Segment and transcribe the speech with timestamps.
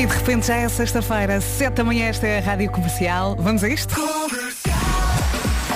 [0.00, 3.36] E de repente já é sexta-feira, sete da manhã, esta é a Rádio Comercial.
[3.38, 3.94] Vamos a isto?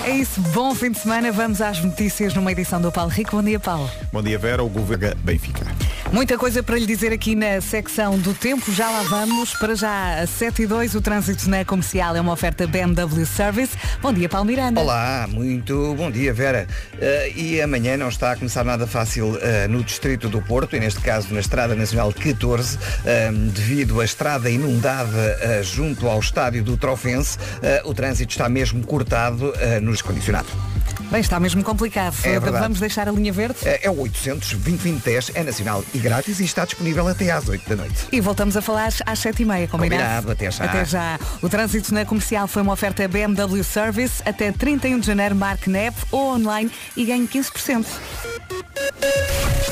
[0.02, 1.30] É isso, bom fim de semana.
[1.30, 3.36] Vamos às notícias numa edição do Paulo Rico.
[3.36, 3.90] Bom dia, Paulo.
[4.10, 4.64] Bom dia, Vera.
[4.64, 5.66] O governo Benfica.
[6.14, 8.72] Muita coisa para lhe dizer aqui na secção do tempo.
[8.72, 9.52] Já lá vamos.
[9.54, 13.76] Para já, a 7 e 2, o trânsito na comercial é uma oferta BMW Service.
[14.00, 14.80] Bom dia, Paulo Miranda.
[14.80, 16.68] Olá, muito bom dia, Vera.
[16.92, 20.78] Uh, e amanhã não está a começar nada fácil uh, no distrito do Porto, e
[20.78, 22.80] neste caso na Estrada Nacional 14, uh,
[23.50, 27.38] devido à estrada inundada junto ao estádio do Trofense.
[27.84, 30.48] o trânsito está mesmo cortado no condicionado.
[31.10, 32.16] Bem, está mesmo complicado.
[32.24, 33.56] É Vamos deixar a linha verde?
[33.64, 37.68] É, é o 800 2010 é nacional e grátis e está disponível até às 8
[37.68, 38.06] da noite.
[38.10, 39.70] E voltamos a falar às 7h30, combinado?
[39.70, 40.64] Combinado, até já.
[40.64, 41.18] Até já.
[41.42, 44.22] O trânsito na comercial foi uma oferta BMW Service.
[44.24, 47.86] Até 31 de janeiro, marque app ou online e ganhe 15%.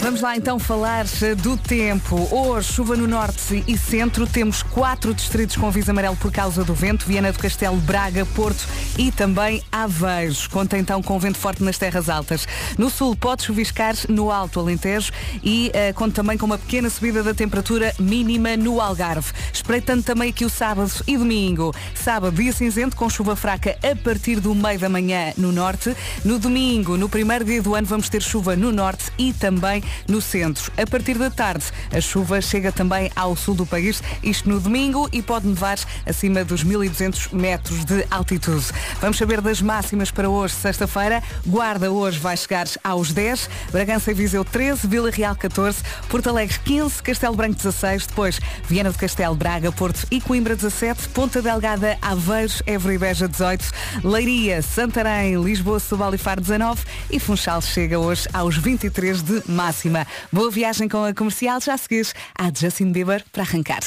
[0.02, 1.04] Vamos lá então falar
[1.38, 2.28] do tempo.
[2.34, 4.26] Hoje, chuva no norte e centro.
[4.26, 7.06] Temos quatro distritos com aviso amarelo por causa do vento.
[7.06, 8.66] Viana do Castelo, Braga, Porto
[8.98, 10.48] e também Aveiros.
[10.48, 12.46] Conta então com vento forte nas terras altas.
[12.76, 17.22] No sul pode chuviscar no Alto Alentejo e uh, conta também com uma pequena subida
[17.22, 19.32] da temperatura mínima no Algarve.
[19.52, 21.74] Espreitando também aqui o sábado e domingo.
[21.94, 25.96] Sábado, dia cinzento com chuva fraca a partir do meio da manhã no norte.
[26.24, 30.20] No domingo, no primeiro dia do ano, vamos ter chuva no norte e também no
[30.20, 30.72] centro.
[30.80, 35.08] A partir da tarde, a chuva chega também ao sul do país, isto no domingo,
[35.12, 38.66] e pode nevar acima dos 1200 metros de altitude.
[39.00, 41.11] Vamos saber das máximas para hoje, sexta-feira.
[41.44, 46.56] Guarda hoje vai chegar aos 10, Bragança e Viseu 13, Vila Real 14, Porto Alegre
[46.64, 51.98] 15, Castelo Branco 16, depois Viana do Castelo, Braga, Porto e Coimbra 17, Ponta Delgada,
[52.00, 53.64] Aveiros, Évora e Beja 18,
[54.04, 60.06] Leiria, Santarém, Lisboa, Setúbal e Faro 19 e Funchal chega hoje aos 23 de máxima.
[60.30, 63.82] Boa viagem com a comercial, já seguires a Justin Bieber para arrancar.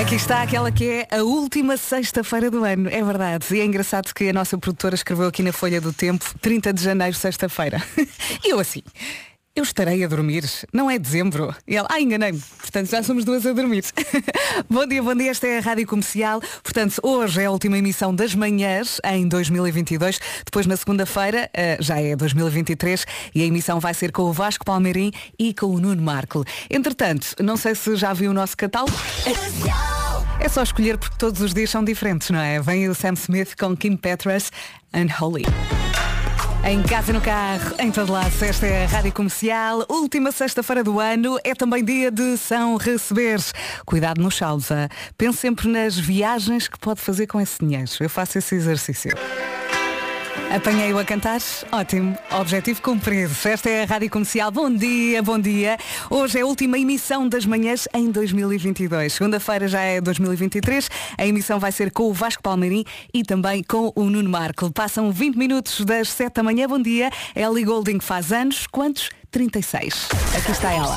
[0.00, 3.46] Aqui está aquela que é a última sexta-feira do ano, é verdade.
[3.56, 6.82] E é engraçado que a nossa produtora escreveu aqui na Folha do Tempo 30 de
[6.82, 7.82] janeiro, sexta-feira.
[8.44, 8.82] E eu assim
[9.56, 11.54] eu estarei a dormir, não é dezembro.
[11.66, 12.42] E ela, ah, enganei-me.
[12.58, 13.84] Portanto, já somos duas a dormir.
[14.68, 16.40] bom dia, bom dia, esta é a Rádio Comercial.
[16.62, 20.18] Portanto, hoje é a última emissão das manhãs em 2022.
[20.44, 24.64] Depois, na segunda-feira, uh, já é 2023 e a emissão vai ser com o Vasco
[24.64, 26.44] Palmeirim e com o Nuno Marco.
[26.68, 28.96] Entretanto, não sei se já viu o nosso catálogo.
[30.40, 32.60] É só escolher porque todos os dias são diferentes, não é?
[32.60, 34.50] Vem o Sam Smith com Kim Petras
[34.92, 35.44] and Holly.
[36.66, 39.84] Em casa, no carro, em todo lado, esta é a Rádio Comercial.
[39.86, 43.52] Última sexta-feira do ano é também dia de São Receberes.
[43.84, 44.68] Cuidado no saldos,
[45.18, 47.90] pense sempre nas viagens que pode fazer com esse dinheiro.
[48.00, 49.10] Eu faço esse exercício.
[50.50, 51.40] Apanhei-o a cantar?
[51.72, 52.16] Ótimo.
[52.30, 53.32] Objetivo cumprido.
[53.44, 54.50] Esta é a Rádio Comercial.
[54.50, 55.76] Bom dia, bom dia.
[56.08, 59.12] Hoje é a última emissão das manhãs em 2022.
[59.12, 60.88] Segunda-feira já é 2023.
[61.18, 64.72] A emissão vai ser com o Vasco Palmeirim e também com o Nuno Marco.
[64.72, 66.68] Passam 20 minutos das 7 da manhã.
[66.68, 67.10] Bom dia.
[67.34, 68.66] Ellie Golding faz anos.
[68.66, 69.10] Quantos?
[69.30, 70.08] 36.
[70.36, 70.96] Aqui está ela.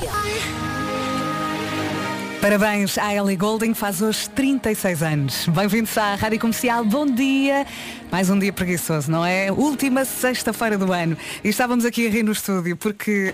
[2.47, 5.47] Parabéns à Ellie Golding, faz hoje 36 anos.
[5.49, 7.67] Bem-vindos à Rádio Comercial, bom dia.
[8.09, 9.51] Mais um dia preguiçoso, não é?
[9.51, 11.17] Última sexta-feira do ano.
[11.43, 13.33] E estávamos aqui a rir no estúdio porque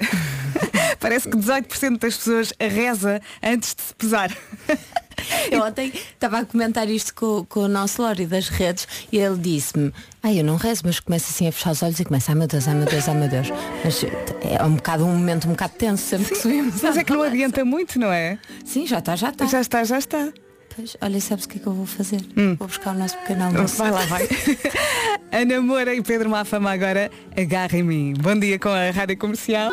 [0.99, 4.35] parece que 18% das pessoas reza antes de se pesar.
[5.51, 9.37] Eu ontem estava a comentar isto com, com o nosso Lori das redes e ele
[9.37, 12.37] disse-me, ai eu não rezo, mas começa assim a fechar os olhos e começa, ai
[12.37, 13.47] meu Deus, ai meu Deus, ai meu Deus.
[13.83, 14.03] Mas
[14.41, 16.81] é um bocado um momento um bocado tenso sempre que subimos.
[16.81, 18.37] Mas é que não adianta muito, não é?
[18.65, 19.45] Sim, já está, já está.
[19.45, 20.33] Já está, já está.
[20.75, 22.19] Pois, olha, sabes o que é que eu vou fazer?
[22.35, 22.55] Hum.
[22.57, 23.77] Vou buscar o nosso pequeno almoço.
[23.77, 24.27] Vai lá, vai.
[25.31, 28.13] Ana Moura e Pedro Mafama agora agarra em mim.
[28.19, 29.71] Bom dia com a Rádio Comercial.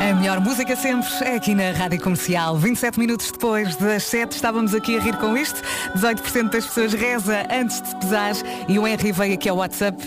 [0.00, 2.56] A melhor música sempre é aqui na Rádio Comercial.
[2.56, 5.60] 27 minutos depois das 7 estávamos aqui a rir com isto.
[5.94, 8.32] 18% das pessoas reza antes de pesar
[8.66, 10.02] e o Henry veio aqui ao WhatsApp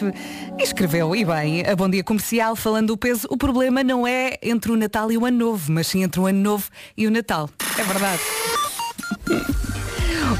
[0.57, 4.39] e escreveu, e bem, a Bom Dia Comercial falando do peso, o problema não é
[4.41, 7.12] entre o Natal e o Ano Novo, mas sim entre o Ano Novo e o
[7.12, 7.47] Natal.
[7.77, 9.62] É verdade.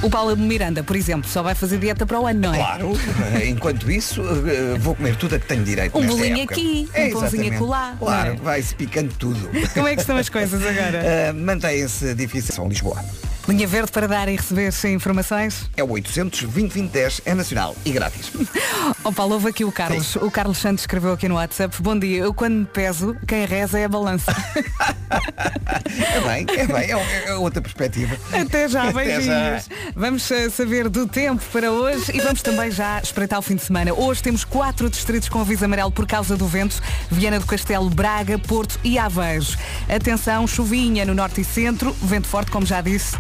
[0.04, 2.58] O Paulo Miranda, por exemplo, só vai fazer dieta para o ano, não é?
[2.58, 2.92] Claro.
[3.48, 5.98] Enquanto isso, eh, vou comer tudo a que tenho direito.
[5.98, 7.96] Um bolinho aqui, é, um pãozinho acolá.
[7.98, 8.36] Claro, é?
[8.36, 9.50] vai-se picando tudo.
[9.74, 11.32] Como é que estão as coisas agora?
[11.32, 13.02] Uh, Mantém-se difícil São Lisboa.
[13.48, 15.70] Linha Verde para dar e receber informações?
[15.76, 16.44] É o 800
[17.26, 18.32] é nacional e grátis.
[19.04, 20.08] Ó oh, Paulo, houve aqui o Carlos.
[20.08, 20.20] Sim.
[20.20, 21.76] O Carlos Santos escreveu aqui no WhatsApp.
[21.82, 24.32] Bom dia, eu quando me peso, quem reza é a balança.
[25.12, 28.16] é bem, é bem, é, é outra perspectiva.
[28.32, 29.26] Até já, Até beijinhos.
[29.26, 29.62] já.
[29.94, 33.64] Vamos eh, saber do tempo para hoje e vamos também já espreitar o fim de
[33.64, 33.94] semana.
[33.94, 36.82] Hoje temos quatro distritos com aviso amarelo por causa do vento.
[37.12, 39.58] Viana do Castelo, Braga, Porto e Aveiros.
[39.94, 43.18] Atenção, chuvinha no norte e centro, vento forte, como já disse,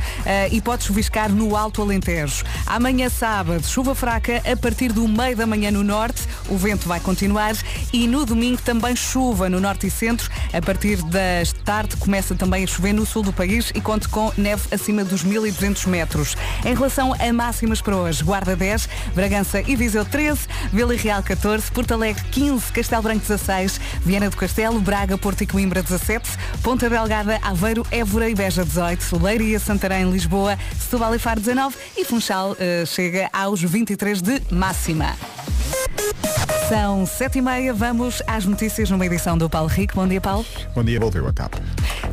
[0.51, 2.43] e pode chuviscar no Alto Alentejo.
[2.65, 6.99] Amanhã sábado, chuva fraca a partir do meio da manhã no norte, o vento vai
[6.99, 7.43] continuar
[7.91, 10.29] e no domingo também chuva no norte e centro.
[10.51, 14.31] A partir das tarde começa também a chover no sul do país e conta com
[14.37, 16.35] neve acima dos 1200 metros.
[16.65, 21.71] Em relação a máximas para hoje, Guarda 10, Bragança e Viseu 13, Vila Real 14,
[21.71, 26.29] Porto Alegre 15, Castelo Branco 16, Viana do Castelo, Braga, Porto e Coimbra 17,
[26.61, 32.05] Ponta Delgada, Aveiro, Évora e Beja 18, Leiria, Santarém, Lisboa, Setúbal e Faro 19 e
[32.05, 35.15] Funchal eh, chega aos 23 de máxima.
[36.69, 39.95] São sete e meia, vamos às notícias numa edição do Paulo Rico.
[39.95, 40.45] Bom dia, Paulo.
[40.73, 41.55] Bom dia, volteu a TAP.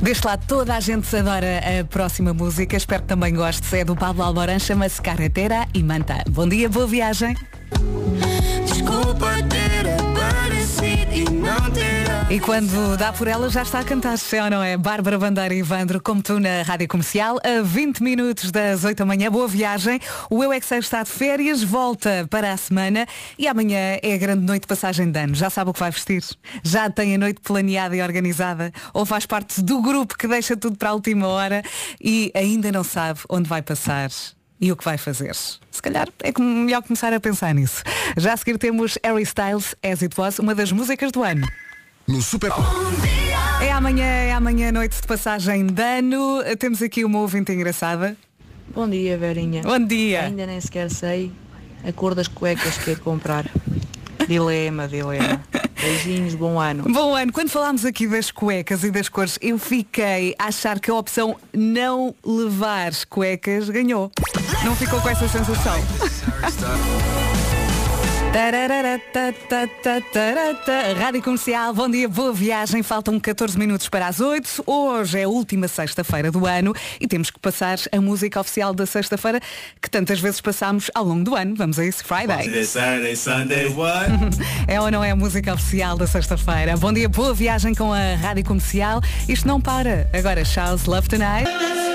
[0.03, 2.77] Deste lado toda a gente adora a próxima música.
[2.77, 3.73] Espero que também gostes.
[3.73, 6.25] É do Pablo Alborán, chama-se Carretera e Manta.
[6.29, 7.37] Bom dia, boa viagem.
[8.67, 12.00] Desculpa ter aparecido e não ter
[12.31, 14.77] E quando dá por ela já está a cantar, é ou não é?
[14.77, 19.05] Bárbara Bandeira e Ivandro, como tu na Rádio Comercial, a 20 minutos das 8 da
[19.05, 19.29] manhã.
[19.29, 19.99] Boa viagem.
[20.31, 23.05] O Eu é está de férias, volta para a semana
[23.37, 25.35] e amanhã é a grande noite de passagem de ano.
[25.35, 26.23] Já sabe o que vai vestir?
[26.63, 28.71] Já tem a noite planeada e organizada?
[28.95, 31.65] Ou faz parte do grupo que deixa tudo para a última hora
[32.01, 34.09] e ainda não sabe onde vai passar?
[34.61, 35.35] E o que vai fazer?
[35.35, 37.83] Se calhar é melhor começar a pensar nisso.
[38.17, 41.45] Já a seguir temos Harry Styles, As It Was, uma das músicas do ano.
[42.11, 42.51] No Super
[43.63, 46.41] É amanhã, é amanhã noite de passagem de ano.
[46.59, 48.17] Temos aqui uma ouvinte engraçada.
[48.75, 49.63] Bom dia, Verinha.
[49.63, 50.23] Bom dia.
[50.23, 51.31] Ainda nem sequer sei
[51.85, 53.49] a cor das cuecas que é comprar.
[54.27, 55.41] Dilema, dilema.
[55.81, 56.83] Beijinhos, bom ano.
[56.93, 60.91] Bom ano, quando falámos aqui das cuecas e das cores, eu fiquei a achar que
[60.91, 64.11] a opção não levar cuecas ganhou.
[64.65, 65.79] Não ficou com essa sensação?
[70.97, 72.81] Rádio Comercial, bom dia, boa viagem.
[72.81, 74.63] Faltam 14 minutos para as 8.
[74.65, 78.87] Hoje é a última sexta-feira do ano e temos que passar a música oficial da
[78.87, 79.41] sexta-feira
[79.83, 81.57] que tantas vezes passamos ao longo do ano.
[81.57, 82.65] Vamos a isso, Friday.
[82.65, 84.11] Saturday, Sunday, what?
[84.69, 86.77] É ou não é a música oficial da sexta-feira?
[86.77, 89.01] Bom dia, boa viagem com a Rádio Comercial.
[89.29, 90.09] Isto não para.
[90.13, 91.90] Agora, Charles Love Tonight.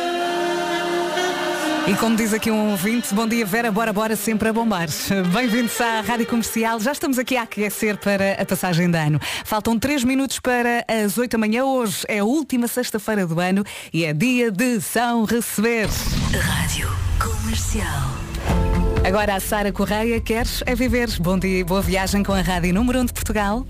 [1.88, 4.88] E como diz aqui um ouvinte, bom dia Vera, bora, bora, sempre a bombar.
[5.32, 6.80] Bem-vindos à Rádio Comercial.
[6.80, 9.20] Já estamos aqui a aquecer para a passagem de ano.
[9.44, 11.64] Faltam 3 minutos para as 8 da manhã.
[11.64, 15.88] Hoje é a última sexta-feira do ano e é dia de São Receber.
[16.34, 16.90] Rádio
[17.20, 18.16] Comercial.
[19.06, 21.10] Agora a Sara Correia queres é viver.
[21.20, 23.64] Bom dia e boa viagem com a Rádio Número 1 de Portugal.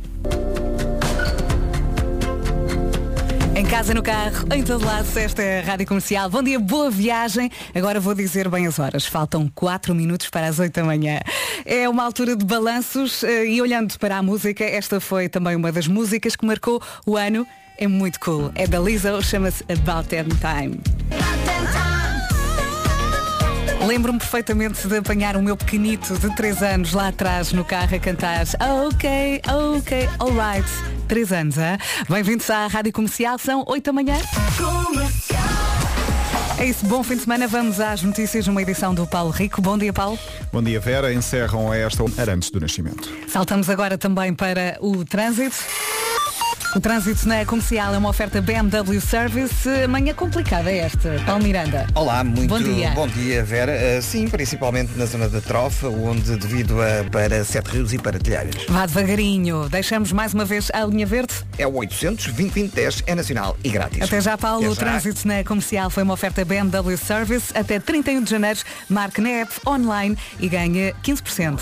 [3.75, 6.29] Casa, no carro, em todo lado, esta é a Rádio Comercial.
[6.29, 7.51] Bom dia, boa viagem.
[7.73, 9.05] Agora vou dizer bem as horas.
[9.05, 11.19] Faltam 4 minutos para as 8 da manhã.
[11.65, 15.73] É uma altura de balanços eh, e olhando para a música, esta foi também uma
[15.73, 17.45] das músicas que marcou o ano.
[17.77, 18.49] É muito cool.
[18.55, 20.79] É da Lizzo, chama-se About Time.
[23.85, 27.99] Lembro-me perfeitamente de apanhar o meu pequenito de 3 anos lá atrás no carro a
[27.99, 28.43] cantar
[28.87, 29.41] Ok,
[29.77, 30.67] ok, alright.
[31.07, 31.77] 3 anos, hein?
[32.09, 34.15] Bem-vindos à Rádio Comercial, são 8 da manhã.
[36.57, 37.47] É isso, bom fim de semana.
[37.47, 39.61] Vamos às notícias numa edição do Paulo Rico.
[39.61, 40.17] Bom dia, Paulo.
[40.51, 41.13] Bom dia, Vera.
[41.13, 43.07] Encerram esta hora antes do nascimento.
[43.27, 45.57] Saltamos agora também para o trânsito.
[46.75, 49.65] O trânsito na comercial é uma oferta BMW Service.
[49.87, 51.23] Manhã complicada é esta.
[51.25, 51.87] Paulo Miranda.
[51.95, 52.89] Olá, muito Bom dia.
[52.91, 53.71] bom dia, Vera.
[53.71, 58.19] Uh, sim, principalmente na zona da Trofa, onde devido a, para Sete Rios e para
[58.19, 58.65] Telheiras.
[58.67, 59.69] Vá devagarinho.
[59.69, 61.33] Deixamos mais uma vez a linha verde.
[61.57, 64.01] É o 800 2010 é nacional e grátis.
[64.01, 64.65] Até já, Paulo.
[64.65, 67.57] Até O trânsito na comercial foi uma oferta BMW Service.
[67.57, 68.59] Até 31 de janeiro,
[68.89, 71.57] marque na app online e ganhe 15%.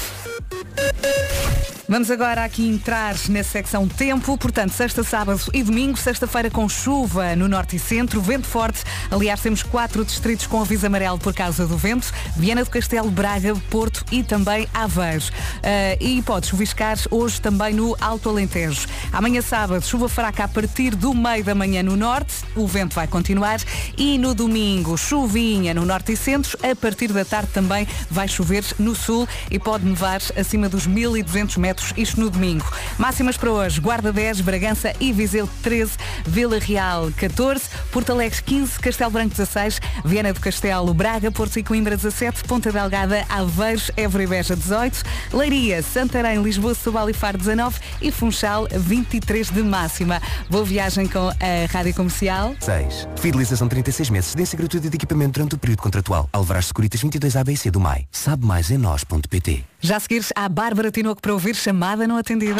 [1.87, 7.35] Vamos agora aqui entrar na secção tempo, portanto, sexta, sábado e domingo, sexta-feira com chuva
[7.35, 8.85] no norte e centro, vento forte.
[9.11, 13.53] Aliás, temos quatro distritos com aviso amarelo por causa do vento, Viana do Castelo, Braga,
[13.69, 15.29] Porto e também Aveiros.
[15.61, 18.87] Ah, e pode chuviscar hoje também no Alto Alentejo.
[19.11, 23.07] Amanhã sábado, chuva fraca a partir do meio da manhã no norte, o vento vai
[23.07, 23.59] continuar
[23.97, 28.63] e no domingo, chuvinha no norte e centro, a partir da tarde também vai chover
[28.79, 32.65] no sul e pode nevar acima dos 1200 metros minutos, isto no domingo.
[32.97, 35.91] Máximas para hoje, Guarda 10, Bragança e Viseu 13,
[36.25, 41.63] Vila Real 14, Porto Alegre 15, Castelo Branco 16, Viana do Castelo, Braga, Porto e
[41.63, 47.37] Coimbra 17, Ponta Delgada, Aveiros, Évora e Beja 18, Leiria, Santarém, Lisboa, Setúbal e Faro
[47.37, 50.21] 19 e Funchal 23 de máxima.
[50.49, 52.55] Boa viagem com a Rádio Comercial.
[52.59, 53.07] 6.
[53.17, 54.31] Fidelização 36 meses.
[54.31, 56.29] Cedência gratuita de equipamento durante o período contratual.
[56.31, 58.07] Alvarás Securitas 22 ABC do MAI.
[58.11, 59.72] Sabe mais em nós.pt.
[59.83, 62.55] Já a seguir, há Bárbara Tinoco para ouvir chamada não atendida.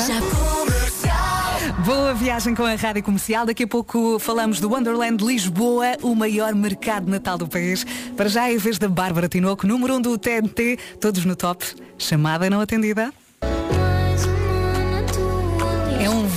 [1.85, 3.45] Boa viagem com a Rádio Comercial.
[3.45, 7.85] Daqui a pouco falamos do Wonderland Lisboa, o maior mercado Natal do país.
[8.17, 11.33] Para já é a vez da Bárbara Tinoco, número 1 um do TNT, todos no
[11.33, 11.65] top.
[11.97, 13.13] Chamada não atendida.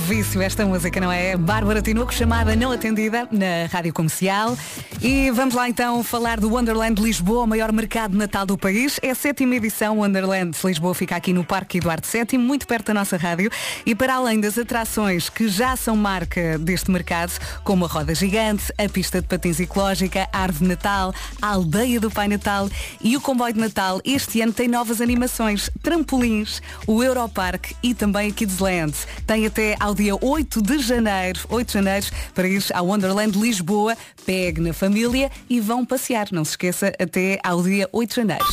[0.07, 1.35] Vício esta música, não é?
[1.35, 4.57] Bárbara Tinoco, chamada não atendida na Rádio Comercial.
[5.01, 8.97] E vamos lá então falar do Wonderland Lisboa, o maior mercado Natal do país.
[9.03, 12.93] É a sétima edição, Wonderland Lisboa fica aqui no Parque Eduardo VII, muito perto da
[12.93, 13.51] nossa rádio.
[13.85, 17.33] E para além das atrações que já são marca deste mercado,
[17.65, 22.09] como a roda gigante, a pista de patins ecológica, a árvore Natal, a aldeia do
[22.09, 22.69] Pai Natal
[23.01, 28.29] e o comboio de Natal, este ano tem novas animações, trampolins, o Europark e também
[28.29, 28.93] a Kidsland.
[29.25, 33.97] Tem até ao dia 8 de janeiro, 8 de janeiro, para ir ao Wonderland Lisboa,
[34.25, 36.27] pegue na família e vão passear.
[36.31, 38.45] Não se esqueça, até ao dia 8 de janeiro.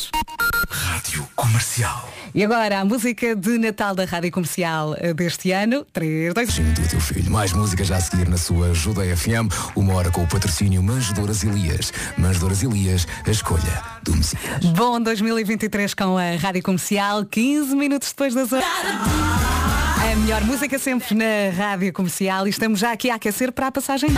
[0.70, 2.08] Rádio Comercial.
[2.34, 5.86] E agora a música de Natal da Rádio Comercial eh, deste ano.
[5.92, 7.30] 3, 2, do teu filho.
[7.30, 9.52] Mais música já a seguir na sua Ajuda FM.
[9.76, 11.92] Uma hora com o patrocínio Manjedoras Elias.
[12.16, 14.64] Manjedoras Elias, a escolha do Messias.
[14.74, 19.83] Bom 2023 com a Rádio Comercial, 15 minutos depois das horas.
[20.12, 23.72] A melhor música sempre na Rádio Comercial e estamos já aqui a aquecer para a
[23.72, 24.10] passagem.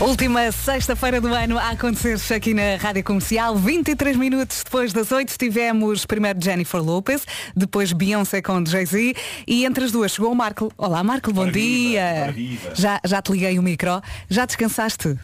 [0.00, 3.56] Última sexta-feira do ano a acontecer aqui na Rádio Comercial.
[3.56, 9.14] 23 minutos depois das 8 tivemos primeiro Jennifer Lopez, depois Beyoncé com Jay-Z
[9.46, 10.72] e entre as duas chegou o Marco.
[10.78, 12.34] Olá Marco, bom dia.
[12.74, 14.00] Já, já te liguei o micro.
[14.28, 15.18] Já descansaste?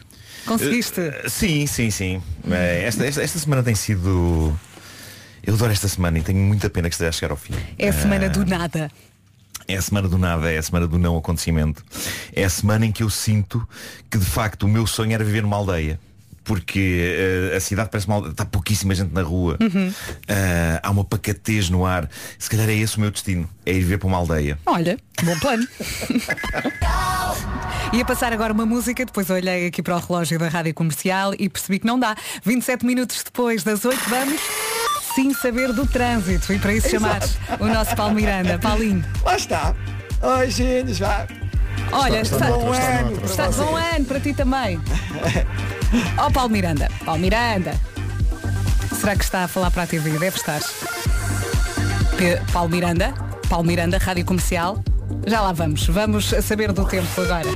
[0.45, 0.99] Conseguiste?
[0.99, 2.21] Uh, sim, sim, sim.
[2.49, 4.57] Eh, Esta, esta, esta semana tem sido.
[5.43, 7.53] Eu adoro esta semana e tenho muita pena que esteja a chegar ao fim.
[7.77, 8.91] É a semana Ah, do nada.
[9.67, 11.83] É a semana do nada, é a semana do não acontecimento.
[12.33, 13.67] É a semana em que eu sinto
[14.09, 15.99] que de facto o meu sonho era viver numa aldeia.
[16.43, 19.57] Porque eh, a cidade parece uma aldeia, está pouquíssima gente na rua.
[19.61, 19.93] Uhum.
[20.27, 22.09] Ah, há uma pacatez no ar.
[22.39, 24.57] Se calhar é esse o meu destino, é ir viver para uma aldeia.
[24.65, 25.65] Olha, bom plano.
[27.93, 31.47] Ia passar agora uma música, depois olhei aqui para o relógio da rádio comercial e
[31.49, 32.15] percebi que não dá.
[32.43, 34.41] 27 minutos depois das 8 vamos
[35.15, 36.51] sim saber do trânsito.
[36.53, 37.19] E para isso chamar
[37.59, 38.57] o nosso Paulo Miranda.
[38.59, 39.03] Paulinho.
[39.23, 39.73] Lá está.
[40.21, 41.25] Oi, gente, já.
[41.91, 44.79] Olha, Está- está, está bom está- ano para está- bom ano para ti também.
[46.17, 46.89] Ó Paulo Miranda.
[47.05, 47.73] Paulo Miranda.
[48.99, 50.11] Será que está a falar para a TV?
[50.11, 50.61] Deve estar.
[52.17, 53.13] Pe- Paulo Miranda.
[53.49, 54.81] Paulo Miranda, Rádio Comercial.
[55.25, 55.87] Já lá vamos.
[55.87, 57.49] Vamos saber do tempo agora.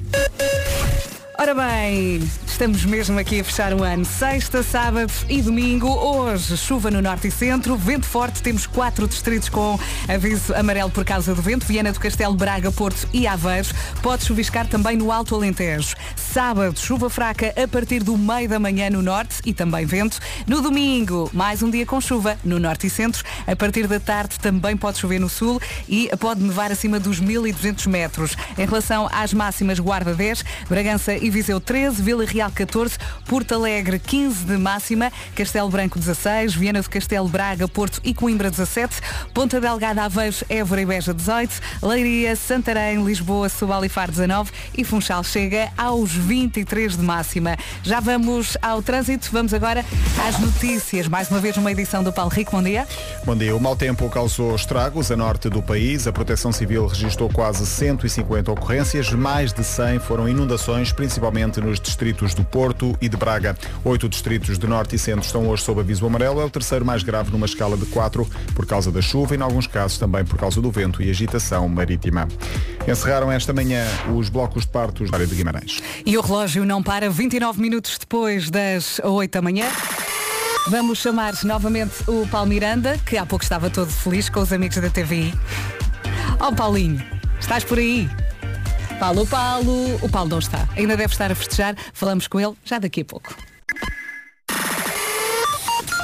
[1.38, 4.06] Ora bem, estamos mesmo aqui a fechar o ano.
[4.06, 5.90] Sexta, sábado e domingo.
[5.90, 8.42] Hoje, chuva no norte e centro, vento forte.
[8.42, 9.78] Temos quatro distritos com
[10.08, 11.66] aviso amarelo por causa do vento.
[11.66, 13.74] Viana do Castelo, Braga, Porto e Aveiros.
[14.02, 15.96] Pode chuviscar também no Alto Alentejo.
[16.16, 20.20] Sábado, chuva fraca a partir do meio da manhã no norte e também vento.
[20.48, 23.24] No domingo, mais um dia com chuva no norte e centro.
[23.46, 27.88] A partir da tarde também pode chover no sul e pode nevar acima dos 1200
[27.88, 28.38] metros.
[28.58, 34.00] Em relação às máximas, Guarda 10, Bragança e Viseu 13, Vila Real 14, Porto Alegre
[34.00, 39.02] 15 de máxima, Castelo Branco 16, Viana do Castelo, Braga, Porto e Coimbra 17,
[39.34, 44.84] Ponta Delgada, Aveiros, Évora e Beja 18, Leiria, Santarém, Lisboa, Setúbal e Faro 19 e
[44.84, 47.58] Funchal chega aos 23 de máxima.
[47.84, 49.84] Já vamos ao trânsito, vamos agora
[50.28, 51.08] às notícias.
[51.08, 52.88] Mais uma vez uma edição do Paulo Rico, bom dia.
[53.26, 53.56] Bom dia.
[53.56, 56.08] O mau tempo causou estragos a norte do país.
[56.08, 59.12] A Proteção Civil registrou quase 150 ocorrências.
[59.12, 61.15] Mais de 100 foram inundações, principalmente
[61.62, 63.58] nos distritos do Porto e de Braga.
[63.84, 66.42] Oito distritos de norte e centro estão hoje sob aviso amarelo.
[66.42, 69.42] É o terceiro mais grave numa escala de 4 por causa da chuva e, em
[69.42, 72.28] alguns casos, também por causa do vento e agitação marítima.
[72.88, 75.82] Encerraram esta manhã os blocos de partos da área de Guimarães.
[76.06, 79.68] E o relógio não para 29 minutos depois das 8 da manhã.
[80.68, 84.78] Vamos chamar novamente o Paulo Miranda, que há pouco estava todo feliz com os amigos
[84.78, 85.34] da TVI.
[86.40, 87.02] Ó Paulinho,
[87.40, 88.10] estás por aí?
[89.00, 89.96] Paulo, Paulo.
[90.02, 90.68] O Paulo não está.
[90.76, 91.76] Ainda deve estar a festejar.
[91.94, 93.36] Falamos com ele já daqui a pouco.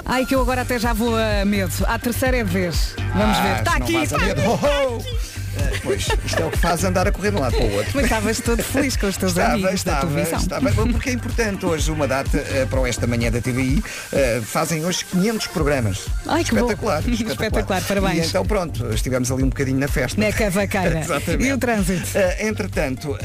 [0.05, 1.71] Ai, que eu agora até já vou a medo.
[1.87, 2.95] A terceira é de vez.
[3.15, 3.59] Vamos ver.
[3.59, 4.41] Está Ah, se não aqui, vais a está medo.
[4.53, 5.31] aqui.
[5.83, 7.91] Pois, isto é o que faz andar a correr de um lado para o outro.
[7.95, 10.39] Mas estavas todo feliz com os teus Estava, amigos da estava, televisão.
[10.39, 13.83] estava, porque é importante hoje uma data eh, para esta manhã da TVI.
[14.11, 16.05] eh, fazem hoje 500 programas.
[16.27, 16.61] Ai, que bom.
[16.71, 18.25] espetacular, Espetacular, parabéns.
[18.25, 20.19] E então pronto, estivemos ali um bocadinho na festa.
[20.21, 20.99] Na cavaqueira.
[21.01, 21.45] Exatamente.
[21.45, 22.07] E o trânsito?
[22.15, 23.17] Eh, entretanto,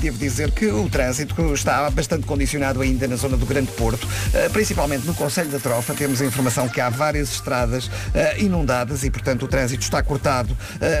[0.00, 4.06] devo dizer que o trânsito está bastante condicionado ainda na zona do Grande Porto,
[4.52, 5.94] principalmente no Conselho da Trofa.
[5.94, 7.90] Temos a informação que há várias estradas
[8.38, 10.56] inundadas e, portanto, o trânsito está cortado.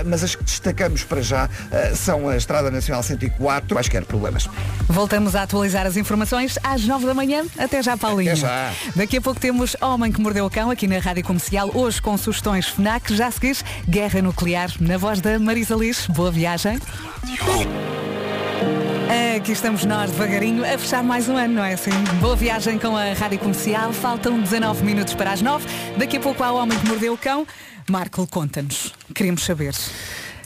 [0.06, 4.48] Mas as que destacamos para já eh, são a Estrada Nacional 104, quaisquer problemas.
[4.88, 7.44] Voltamos a atualizar as informações às 9 da manhã.
[7.58, 8.30] Até já, Paulinho.
[8.30, 8.72] Até já.
[8.94, 11.70] Daqui a pouco temos Homem que Mordeu o Cão aqui na Rádio Comercial.
[11.74, 13.14] Hoje com sugestões FNAC.
[13.14, 13.56] Já a seguir,
[13.88, 16.06] Guerra Nuclear na voz da Marisa Liz.
[16.06, 16.78] Boa viagem.
[19.36, 21.90] Aqui estamos nós devagarinho a fechar mais um ano, não é assim?
[22.20, 23.92] Boa viagem com a Rádio Comercial.
[23.92, 25.66] Faltam 19 minutos para as 9.
[25.96, 27.46] Daqui a pouco há o Homem que Mordeu o Cão.
[27.88, 28.92] Marco, conta-nos.
[29.14, 29.74] Queremos saber.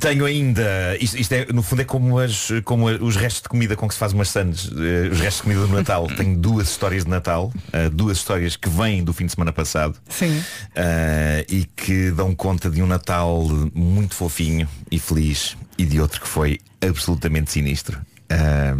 [0.01, 3.77] Tenho ainda, isto, isto é, no fundo é como, as, como os restos de comida
[3.77, 6.07] com que se faz umas sandes, eh, os restos de comida do Natal.
[6.17, 9.97] Tenho duas histórias de Natal, eh, duas histórias que vêm do fim de semana passado
[10.09, 10.43] Sim.
[10.75, 16.21] eh, e que dão conta de um Natal muito fofinho e feliz e de outro
[16.21, 18.01] que foi absolutamente sinistro.
[18.31, 18.75] Ah,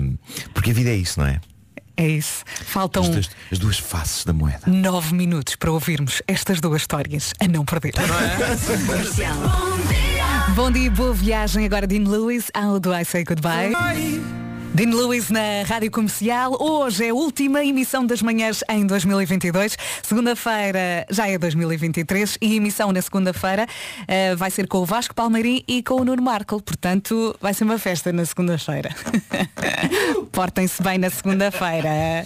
[0.53, 1.41] porque a vida é isso, não é?
[1.97, 2.43] É isso.
[2.47, 4.63] Faltam As duas, as duas faces da moeda.
[4.67, 7.95] 9 minutos para ouvirmos estas duas histórias a não perder.
[10.53, 11.65] Bom dia, boa viagem.
[11.65, 13.73] Agora Dean Lewis, How Do I Say Goodbye?
[14.75, 16.57] Dean Lewis na Rádio Comercial.
[16.61, 19.77] Hoje é a última emissão das manhãs em 2022.
[20.03, 23.69] Segunda-feira já é 2023 e a emissão na segunda-feira
[24.09, 26.61] eh, vai ser com o Vasco Palmeirim e com o Nuno Marco.
[26.61, 28.91] Portanto, vai ser uma festa na segunda-feira.
[30.33, 32.25] Portem-se bem na segunda-feira.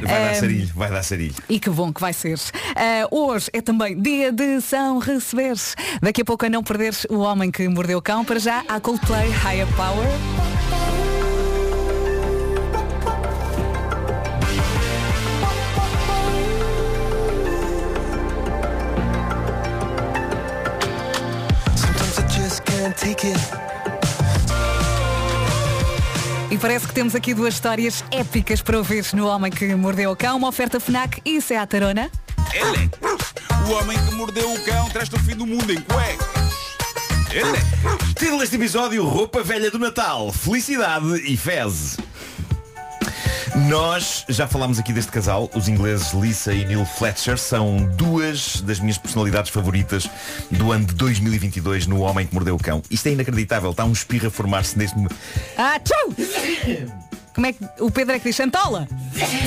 [0.00, 1.34] Vai dar Eh, sarilho, vai dar sarilho.
[1.50, 2.38] e que bom que vai ser.
[2.76, 5.76] Ah, hoje é também dia de São Receberes.
[6.00, 8.24] Daqui a pouco a não perderes o homem que mordeu o cão.
[8.24, 10.39] Para já, há Coldplay Higher Power.
[26.50, 30.16] E parece que temos aqui duas histórias épicas para ouvir no Homem que Mordeu o
[30.16, 30.36] Cão.
[30.36, 32.10] Uma oferta FNAC e isso é a Tarona.
[32.52, 32.90] Ele,
[33.68, 36.26] o homem que mordeu o cão, traz-te o fim do mundo em cuecas.
[37.30, 37.58] Ele.
[38.16, 41.96] Título deste episódio, roupa velha do Natal, felicidade e fezes.
[43.56, 48.78] Nós já falámos aqui deste casal, os ingleses Lisa e Neil Fletcher são duas das
[48.78, 50.08] minhas personalidades favoritas
[50.50, 52.82] do ano de 2022 no Homem que Mordeu o Cão.
[52.90, 55.16] Isto é inacreditável, está um espirro a formar-se neste momento.
[55.56, 56.14] Ah, tchau!
[57.34, 58.88] Como é que o Pedro é que diz Santola?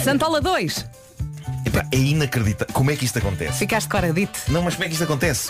[0.04, 0.86] Santola 2.
[1.66, 2.74] Epá, é inacreditável.
[2.74, 3.58] Como é que isto acontece?
[3.60, 4.40] Ficaste coradito.
[4.50, 5.50] Não, mas como é que isto acontece?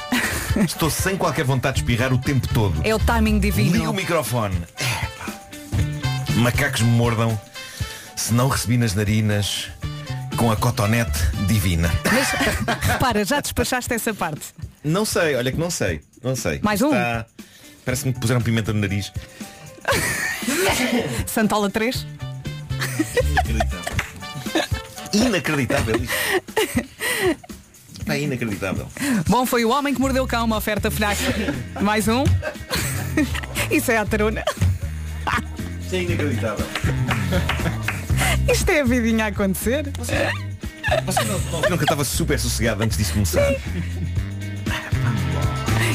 [0.63, 2.79] Estou sem qualquer vontade de espirrar o tempo todo.
[2.83, 3.93] É o timing Liga o divino.
[3.93, 4.55] microfone.
[4.79, 5.33] Epá.
[6.35, 7.39] Macacos me mordam
[8.15, 9.69] se não recebi nas narinas
[10.37, 11.89] com a cotonete divina.
[12.11, 12.29] Mas
[12.81, 14.41] repara, já despachaste essa parte.
[14.83, 16.01] Não sei, olha que não sei.
[16.21, 16.59] Não sei.
[16.61, 16.87] Mais um?
[16.89, 17.25] Está-
[17.85, 19.11] Parece-me que puseram pimenta no nariz.
[21.27, 22.05] Santola 3.
[25.13, 26.13] Inacreditável isto.
[28.07, 28.87] É inacreditável.
[29.27, 31.17] Bom, foi o Homem que Mordeu o Cão, uma oferta FNAC.
[31.81, 32.23] Mais um.
[33.69, 34.43] Isso é a Tarona.
[35.81, 36.65] Isto é inacreditável.
[38.51, 39.91] Isto é a vidinha a acontecer.
[41.05, 43.55] Você não, não que eu estava super sossegado antes disso começar.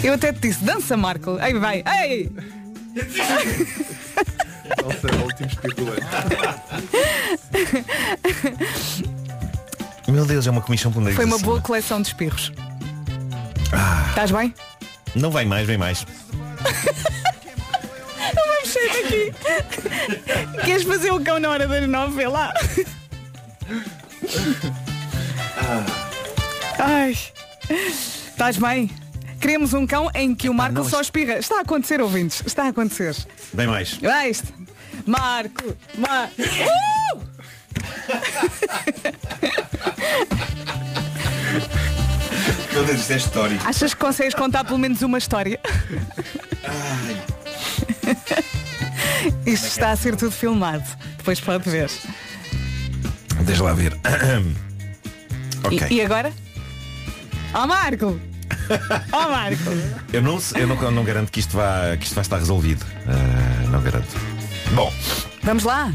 [0.02, 1.38] Eu até te disse, dança Marco.
[1.40, 1.82] Ei, vai.
[2.02, 2.30] Ei!
[4.82, 6.06] Não será o último especulante.
[10.08, 12.52] Meu Deus, é uma comissão pelo nariz Foi uma boa coleção de espirros.
[13.72, 14.06] Ah.
[14.08, 14.54] Estás bem?
[15.14, 16.06] Não vem mais, vem mais.
[18.34, 19.32] Não vamos sair daqui.
[20.64, 22.16] Queres fazer o cão na hora das nove?
[22.16, 22.52] Vê lá.
[26.78, 27.16] Ai.
[27.68, 28.90] Estás bem?
[29.40, 31.38] Queremos um cão em que o Marco não, só espirra.
[31.38, 32.42] Está a acontecer, ouvintes.
[32.44, 33.14] Está a acontecer.
[33.52, 33.94] Vem mais.
[33.98, 34.52] Vai isto.
[35.06, 35.76] Marco.
[35.96, 36.34] Marco.
[36.42, 37.20] Uh!
[42.72, 43.66] Meu Deus, isto é histórico.
[43.66, 45.60] Achas que consegues contar pelo menos uma história?
[49.46, 50.84] Isto está a ser tudo filmado.
[51.16, 51.90] Depois pode ver.
[53.42, 53.96] Deixa lá ver.
[55.64, 55.86] ok.
[55.90, 56.32] E, e agora?
[57.54, 58.20] Ó Marco!
[59.12, 59.62] Ó Marco!
[60.12, 62.84] Eu não, eu não, eu não garanto que isto, vá, que isto vai estar resolvido.
[63.06, 64.08] Ah, não garanto.
[64.74, 64.92] Bom,
[65.42, 65.92] Vamos lá!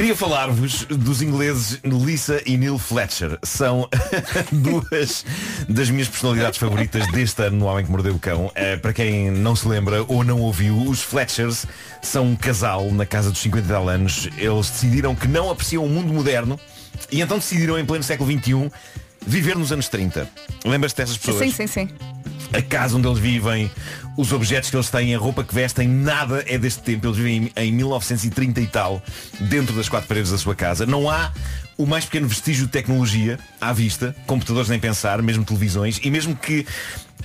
[0.00, 3.38] Queria falar-vos dos ingleses Lisa e Neil Fletcher.
[3.42, 3.86] São
[4.50, 5.26] duas
[5.68, 8.50] das minhas personalidades favoritas deste ano no Homem que Mordeu o Cão.
[8.54, 11.66] Eh, para quem não se lembra ou não ouviu, os Fletchers
[12.00, 14.26] são um casal na casa dos 50 e tal anos.
[14.38, 16.58] Eles decidiram que não apreciam o mundo moderno
[17.12, 18.72] e então decidiram em pleno século XXI
[19.26, 20.26] viver nos anos 30.
[20.64, 21.40] Lembras-te dessas pessoas?
[21.40, 21.88] Sim, sim, sim.
[22.54, 23.70] a casa onde eles vivem,
[24.20, 27.06] os objetos que eles têm, a roupa que vestem, nada é deste tempo.
[27.06, 29.02] Eles vivem em, em 1930 e tal,
[29.40, 30.84] dentro das quatro paredes da sua casa.
[30.84, 31.32] Não há
[31.78, 36.36] o mais pequeno vestígio de tecnologia à vista, computadores nem pensar, mesmo televisões, e mesmo
[36.36, 36.66] que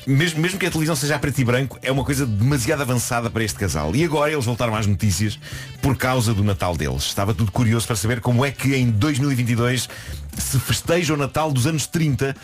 [0.08, 3.30] mesmo, mesmo que a televisão seja a preto e branco, é uma coisa demasiado avançada
[3.30, 3.94] para este casal.
[3.96, 5.38] E agora eles voltaram às notícias
[5.82, 7.04] por causa do Natal deles.
[7.04, 9.90] Estava tudo curioso para saber como é que em 2022
[10.38, 12.36] se festeja o Natal dos anos 30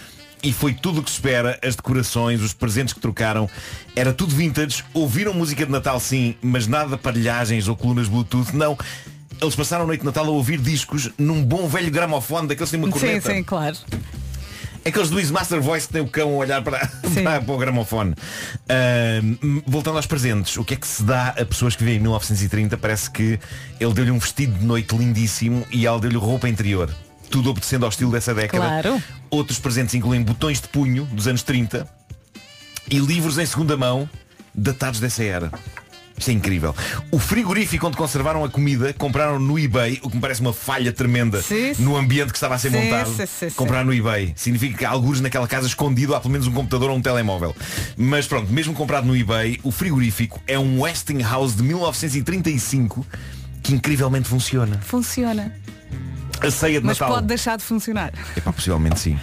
[0.43, 3.49] e foi tudo o que se espera, as decorações, os presentes que trocaram,
[3.95, 8.55] era tudo vintage, ouviram música de Natal sim, mas nada de aparelhagens ou colunas Bluetooth,
[8.55, 8.77] não.
[9.41, 12.77] Eles passaram a noite de Natal a ouvir discos num bom velho gramofone daqueles que
[12.77, 13.33] têm uma Sim, corneta.
[13.33, 13.77] sim, claro.
[14.83, 16.79] Aqueles do Master Voice que tem o cão a olhar para,
[17.23, 18.15] para, para o gramofone.
[18.67, 22.01] Ahm, voltando aos presentes, o que é que se dá a pessoas que vivem em
[22.01, 22.77] 1930?
[22.77, 23.39] Parece que
[23.79, 26.89] ele deu-lhe um vestido de noite lindíssimo e ela deu-lhe roupa interior.
[27.31, 28.63] Tudo obedecendo ao estilo dessa década.
[28.63, 29.01] Claro.
[29.29, 31.87] Outros presentes incluem botões de punho dos anos 30
[32.89, 34.09] e livros em segunda mão
[34.53, 35.49] datados dessa era.
[36.17, 36.75] Isto é incrível.
[37.09, 40.91] O frigorífico onde conservaram a comida compraram no eBay, o que me parece uma falha
[40.91, 41.81] tremenda Sim, sim.
[41.83, 43.07] no ambiente que estava a ser Sim, montado.
[43.07, 43.55] sim, sim, sim.
[43.55, 44.33] Compraram no eBay.
[44.35, 47.55] Significa que há alguns naquela casa escondido há pelo menos um computador ou um telemóvel.
[47.97, 53.03] Mas pronto, mesmo comprado no eBay, o frigorífico é um Westinghouse de 1935
[53.63, 54.79] que incrivelmente funciona.
[54.81, 55.55] Funciona.
[56.41, 57.15] A ceia de Mas Natal.
[57.15, 58.11] pode deixar de funcionar.
[58.35, 59.17] Epá, possivelmente sim.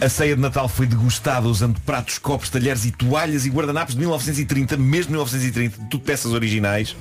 [0.00, 4.00] A ceia de Natal foi degustada usando pratos, copos, talheres e toalhas e guardanapos de
[4.00, 6.94] 1930, mesmo de 1930, tudo peças originais.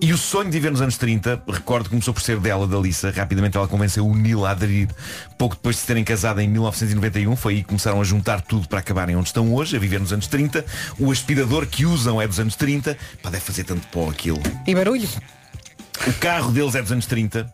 [0.00, 3.10] E o sonho de viver nos anos 30, recordo, começou por ser dela, da Lisa.
[3.10, 4.88] Rapidamente ela convenceu o Neil a aderir.
[5.38, 8.68] Pouco depois de se terem casado em 1991, foi aí que começaram a juntar tudo
[8.68, 10.64] para acabarem onde estão hoje, a viver nos anos 30.
[10.98, 12.96] O aspirador que usam é dos anos 30.
[13.22, 14.40] Pá, deve fazer tanto pó aquilo.
[14.66, 15.08] E barulho?
[16.06, 17.50] O carro deles é dos anos 30.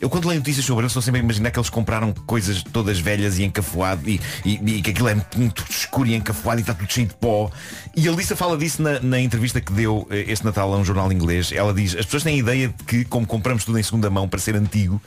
[0.00, 2.98] Eu quando leio notícias sobre eles estou sempre a imaginar que eles compraram coisas todas
[2.98, 6.74] velhas e encafuado e, e- e que aquilo é muito escuro e encafuado e está
[6.74, 7.50] tudo cheio de pó.
[7.96, 10.84] E a Lisa fala disso na, na entrevista que deu eh, este Natal a um
[10.84, 11.50] jornal inglês.
[11.52, 14.28] Ela diz, as pessoas têm a ideia de que, como compramos tudo em segunda mão
[14.28, 15.00] para ser antigo,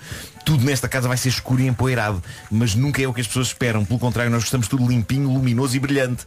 [0.45, 2.21] tudo nesta casa vai ser escuro e empoeirado.
[2.49, 3.85] Mas nunca é o que as pessoas esperam.
[3.85, 6.25] Pelo contrário, nós gostamos tudo limpinho, luminoso e brilhante.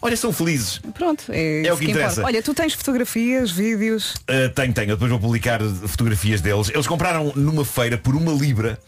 [0.00, 0.80] Olha, são felizes.
[0.94, 2.20] Pronto, é, É o que interessa.
[2.20, 2.26] importa.
[2.26, 4.14] Olha, tu tens fotografias, vídeos.
[4.28, 4.90] Uh, tenho, tenho.
[4.90, 6.70] Eu depois vou publicar fotografias deles.
[6.72, 8.78] Eles compraram numa feira por uma libra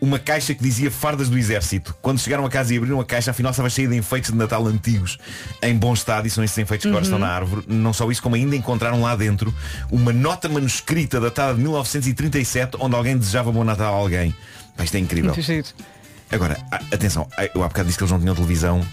[0.00, 1.94] uma caixa que dizia fardas do exército.
[2.00, 4.66] Quando chegaram a casa e abriram a caixa, afinal estava cheia de enfeites de Natal
[4.66, 5.18] antigos
[5.62, 7.12] em bom estado e são esses enfeites que agora Uhum.
[7.12, 7.64] estão na árvore.
[7.68, 9.54] Não só isso, como ainda encontraram lá dentro
[9.90, 14.34] uma nota manuscrita datada de 1937 onde alguém desejava bom Natal a alguém.
[14.76, 15.34] Pá, isto é incrível.
[16.32, 16.56] Agora,
[16.92, 18.86] atenção, eu há bocado disse que eles não tinham televisão,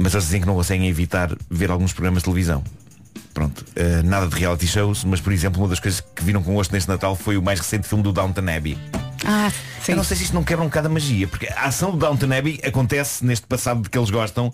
[0.00, 2.64] mas eles dizem que não conseguem evitar ver alguns programas de televisão.
[3.34, 6.54] Pronto, eh, nada de reality shows, mas por exemplo, uma das coisas que viram com
[6.54, 8.78] gosto neste Natal foi o mais recente filme do Downton Abbey.
[9.24, 9.92] Ah, sim.
[9.92, 11.98] Eu não sei se isto não quebra um bocado a magia, porque a ação do
[11.98, 14.52] Downton Abbey acontece neste passado de que eles gostam,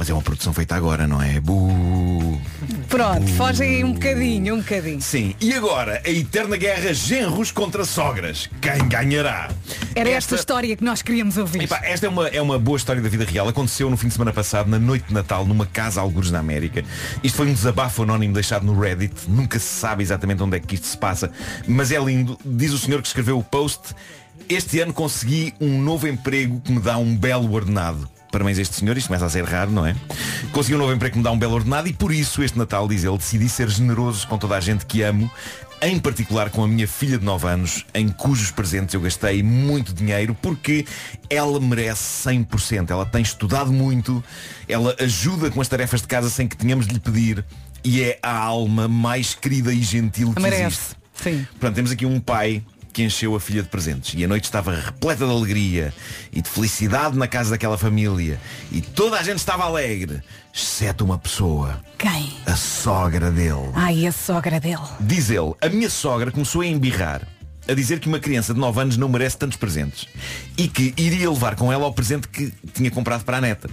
[0.00, 1.38] mas é uma produção feita agora, não é?
[1.38, 2.40] Bu.
[2.88, 4.98] Pronto, fogem aí um bocadinho, um bocadinho.
[4.98, 8.48] Sim, e agora a eterna guerra genros contra sogras.
[8.62, 9.50] Quem ganhará?
[9.94, 11.64] Era esta história que nós queríamos ouvir.
[11.64, 13.46] Epá, esta é uma, é uma boa história da vida real.
[13.46, 16.82] Aconteceu no fim de semana passado, na noite de Natal, numa casa algures na América.
[17.22, 19.28] Isto foi um desabafo anónimo deixado no Reddit.
[19.28, 21.30] Nunca se sabe exatamente onde é que isto se passa.
[21.68, 22.38] Mas é lindo.
[22.42, 23.94] Diz o senhor que escreveu o post.
[24.48, 28.08] Este ano consegui um novo emprego que me dá um belo ordenado.
[28.30, 29.94] Parabéns a este senhor, isto começa a ser raro, não é?
[30.52, 32.86] Consegui um novo emprego que me dá um belo ordenado e por isso este Natal,
[32.86, 35.28] diz ele, decidi ser generoso com toda a gente que amo,
[35.82, 39.92] em particular com a minha filha de 9 anos, em cujos presentes eu gastei muito
[39.92, 40.86] dinheiro, porque
[41.28, 42.90] ela merece 100%.
[42.90, 44.22] Ela tem estudado muito,
[44.68, 47.44] ela ajuda com as tarefas de casa sem que tenhamos de lhe pedir
[47.82, 50.62] e é a alma mais querida e gentil que Merece.
[50.62, 50.96] existe.
[51.14, 51.46] Sim.
[51.52, 52.62] Portanto, temos aqui um pai
[52.92, 55.94] que encheu a filha de presentes e a noite estava repleta de alegria
[56.32, 60.22] e de felicidade na casa daquela família e toda a gente estava alegre,
[60.52, 62.32] exceto uma pessoa, Quem?
[62.46, 63.70] a sogra dele.
[63.74, 64.82] Ai, a sogra dele.
[65.00, 67.26] Diz ele, a minha sogra começou a embirrar,
[67.68, 70.06] a dizer que uma criança de 9 anos não merece tantos presentes
[70.58, 73.70] e que iria levar com ela o presente que tinha comprado para a neta,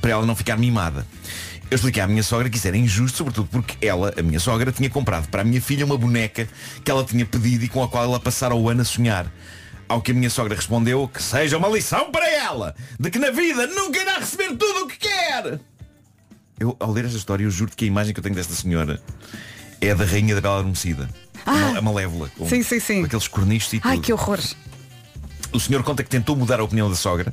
[0.00, 1.06] para ela não ficar mimada.
[1.72, 4.70] Eu expliquei à minha sogra que isso era injusto, sobretudo porque ela, a minha sogra,
[4.70, 6.46] tinha comprado para a minha filha uma boneca
[6.84, 9.32] que ela tinha pedido e com a qual ela passara o ano a sonhar.
[9.88, 13.30] Ao que a minha sogra respondeu que seja uma lição para ela, de que na
[13.30, 15.60] vida nunca irá receber tudo o que quer.
[16.60, 19.00] Eu, ao ler esta história, eu juro que a imagem que eu tenho desta senhora
[19.80, 21.08] é da Rainha da Bela Adormecida.
[21.46, 22.30] A mal- A Malévola.
[22.36, 23.00] Com, Sim, sim, sim.
[23.00, 23.90] com aqueles cornichos e tudo.
[23.90, 24.38] Ai, que horror.
[25.52, 27.32] O senhor conta que tentou mudar a opinião da sogra,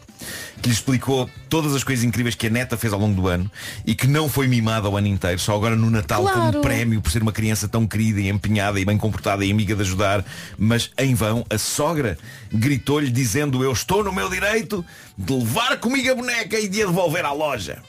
[0.62, 3.50] que lhe explicou todas as coisas incríveis que a neta fez ao longo do ano
[3.86, 6.52] e que não foi mimada o ano inteiro, só agora no Natal Claro.
[6.52, 9.74] como prémio por ser uma criança tão querida e empenhada e bem comportada e amiga
[9.74, 10.26] de ajudar.
[10.58, 12.18] Mas em vão, a sogra
[12.52, 14.86] gritou-lhe dizendo eu estou no meu direito
[15.18, 17.82] de levar comigo a boneca e de a devolver à loja.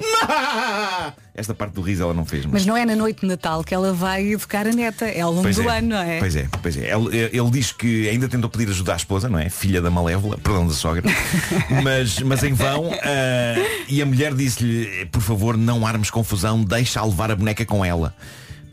[1.34, 3.74] Esta parte do riso ela não fez, Mas não é na noite de Natal que
[3.74, 6.18] ela vai educar a neta, é ao longo Pois do é, ano, não é?
[6.18, 6.90] Pois é, pois é.
[6.92, 9.48] Ele, ele diz que ainda tentou pedir ajuda à esposa, não é?
[9.48, 11.08] Filha da Malévola, perdão da sogra.
[11.82, 12.90] mas, mas em vão.
[12.92, 13.54] ah,
[13.88, 18.14] e a mulher disse-lhe, por favor, não armes confusão, deixa levar a boneca com ela.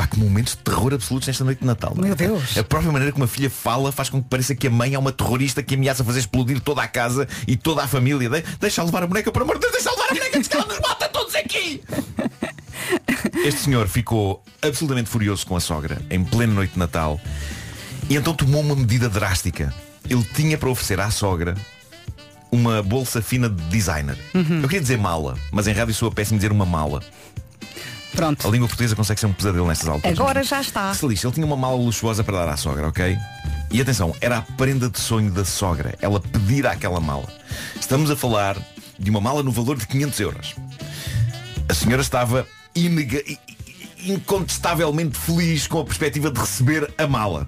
[0.07, 1.93] Que momentos de terror absolutos nesta noite de Natal.
[1.97, 2.01] é?
[2.01, 2.57] Meu Deus.
[2.57, 4.99] A própria maneira que uma filha fala faz com que pareça que a mãe é
[4.99, 8.29] uma terrorista que ameaça fazer explodir toda a casa e toda a família.
[8.29, 10.65] De deixa levar a boneca, por amor de Deus, deixa levar a boneca, que ela
[10.65, 11.81] nos mata todos aqui.
[13.43, 17.19] Este senhor ficou absolutamente furioso com a sogra em plena noite de Natal
[18.09, 19.73] e então tomou uma medida drástica.
[20.09, 21.55] Ele tinha para oferecer à sogra
[22.51, 24.17] uma bolsa fina de designer.
[24.33, 24.61] Uhum.
[24.61, 27.01] Eu queria dizer mala, mas em rádio soa péssimo dizer uma mala.
[28.17, 28.47] Pronto.
[28.47, 30.19] A língua portuguesa consegue ser um pesadelo nestas alturas.
[30.19, 30.93] Agora já está.
[30.93, 33.15] Se lixa, ele tinha uma mala luxuosa para dar à sogra, ok?
[33.71, 35.93] E atenção, era a prenda de sonho da sogra.
[36.01, 37.27] Ela pedir aquela mala.
[37.79, 38.57] Estamos a falar
[38.99, 40.55] de uma mala no valor de 500 euros.
[41.69, 43.23] A senhora estava inega-
[44.05, 47.47] incontestavelmente feliz com a perspectiva de receber a mala.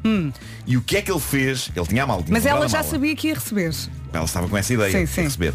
[0.67, 1.71] E o que é que ele fez?
[1.75, 2.21] Ele tinha a mala.
[2.21, 2.41] tinha Hum.
[2.41, 3.73] Mas ela já sabia que ia receber.
[4.13, 5.21] Ela estava com essa ideia Sim, de sim.
[5.23, 5.53] receber.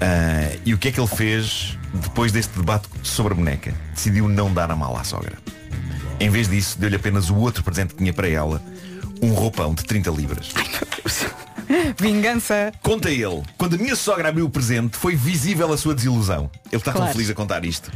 [0.00, 3.74] Ah, e o que é que ele fez depois deste debate sobre a boneca?
[3.94, 5.36] Decidiu não dar a mala à sogra.
[6.20, 8.62] Em vez disso, deu-lhe apenas o outro presente que tinha para ela,
[9.20, 10.52] um roupão de 30 libras.
[11.98, 12.72] Vingança.
[12.82, 16.50] Conta ele, quando a minha sogra abriu o presente, foi visível a sua desilusão.
[16.70, 17.12] Ele está tão Claro.
[17.14, 17.90] feliz a contar isto.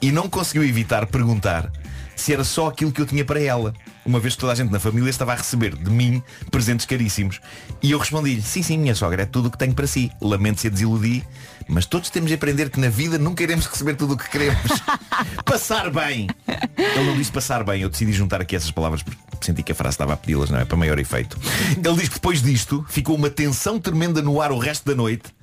[0.00, 1.70] E não conseguiu evitar perguntar
[2.14, 3.74] se era só aquilo que eu tinha para ela.
[4.04, 7.40] Uma vez que toda a gente na família estava a receber de mim presentes caríssimos.
[7.82, 10.10] E eu respondi-lhe, sim, sim, minha sogra, é tudo o que tenho para si.
[10.20, 11.24] Lamento se a desiludi,
[11.68, 14.62] mas todos temos de aprender que na vida nunca iremos receber tudo o que queremos.
[15.44, 16.28] passar bem.
[16.76, 19.74] Ele não disse passar bem, eu decidi juntar aqui essas palavras porque senti que a
[19.74, 20.64] frase estava a pedi-las, não é?
[20.64, 21.38] Para maior efeito.
[21.72, 25.34] Ele diz que depois disto ficou uma tensão tremenda no ar o resto da noite.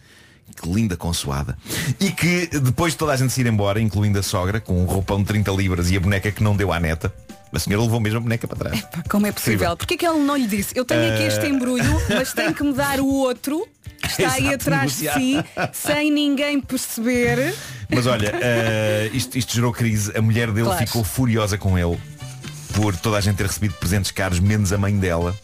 [0.62, 1.58] Que linda consoada.
[2.00, 4.86] E que depois de toda a gente se ir embora, incluindo a sogra, com um
[4.86, 7.14] roupão de 30 libras e a boneca que não deu à neta,
[7.54, 8.84] a senhora levou mesmo a boneca para trás.
[9.10, 9.76] Como é possível?
[9.78, 10.74] Porquê que ele não lhe disse?
[10.76, 13.68] Eu tenho aqui este Eh, embrulho, mas tem que me dar o outro
[14.02, 15.70] que está aí Exato, atrás de si, negociar.
[15.74, 17.54] sem ninguém perceber.
[17.90, 20.12] Mas olha, eh, isto, isto gerou crise.
[20.18, 20.86] A mulher dele Claro.
[20.86, 21.98] ficou furiosa com ele
[22.74, 25.36] por toda a gente ter recebido presentes caros, menos a mãe dela.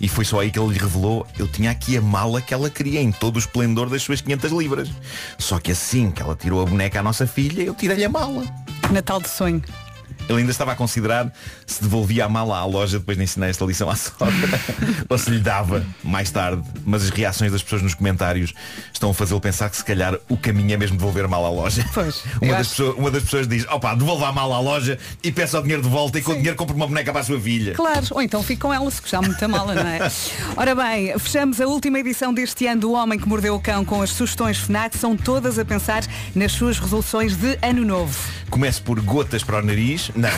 [0.00, 2.70] E foi só aí que ele lhe revelou, eu tinha aqui a mala que ela
[2.70, 4.88] queria em todo o esplendor das suas 500 libras.
[5.36, 8.44] Só que assim que ela tirou a boneca à nossa filha, eu tirei-lhe a mala.
[8.92, 9.60] Natal de sonho.
[10.28, 11.32] Ele ainda estava a considerar
[11.66, 14.60] se devolvia a mala à loja depois de ensinar esta lição à sogra
[15.08, 16.62] ou se lhe dava mais tarde.
[16.84, 18.52] Mas as reações das pessoas nos comentários
[18.92, 21.50] estão a fazê-lo pensar que se calhar o caminho é mesmo devolver a mala à
[21.50, 21.84] loja.
[21.94, 24.98] Pois, uma, das acho- pessoas, uma das pessoas diz, opa, devolva a mala à loja
[25.22, 27.24] e peça o dinheiro de volta e com o dinheiro compra uma boneca para a
[27.24, 27.74] sua filha.
[27.74, 29.98] Claro, ou então fica com ela se gostar muito da mala, não é?
[30.56, 34.02] Ora bem, fechamos a última edição deste ano do Homem que Mordeu o Cão com
[34.02, 34.96] as sugestões FNAC.
[34.96, 36.02] São todas a pensar
[36.34, 38.16] nas suas resoluções de ano novo.
[38.50, 40.10] Começo por gotas para o nariz.
[40.16, 40.30] Não.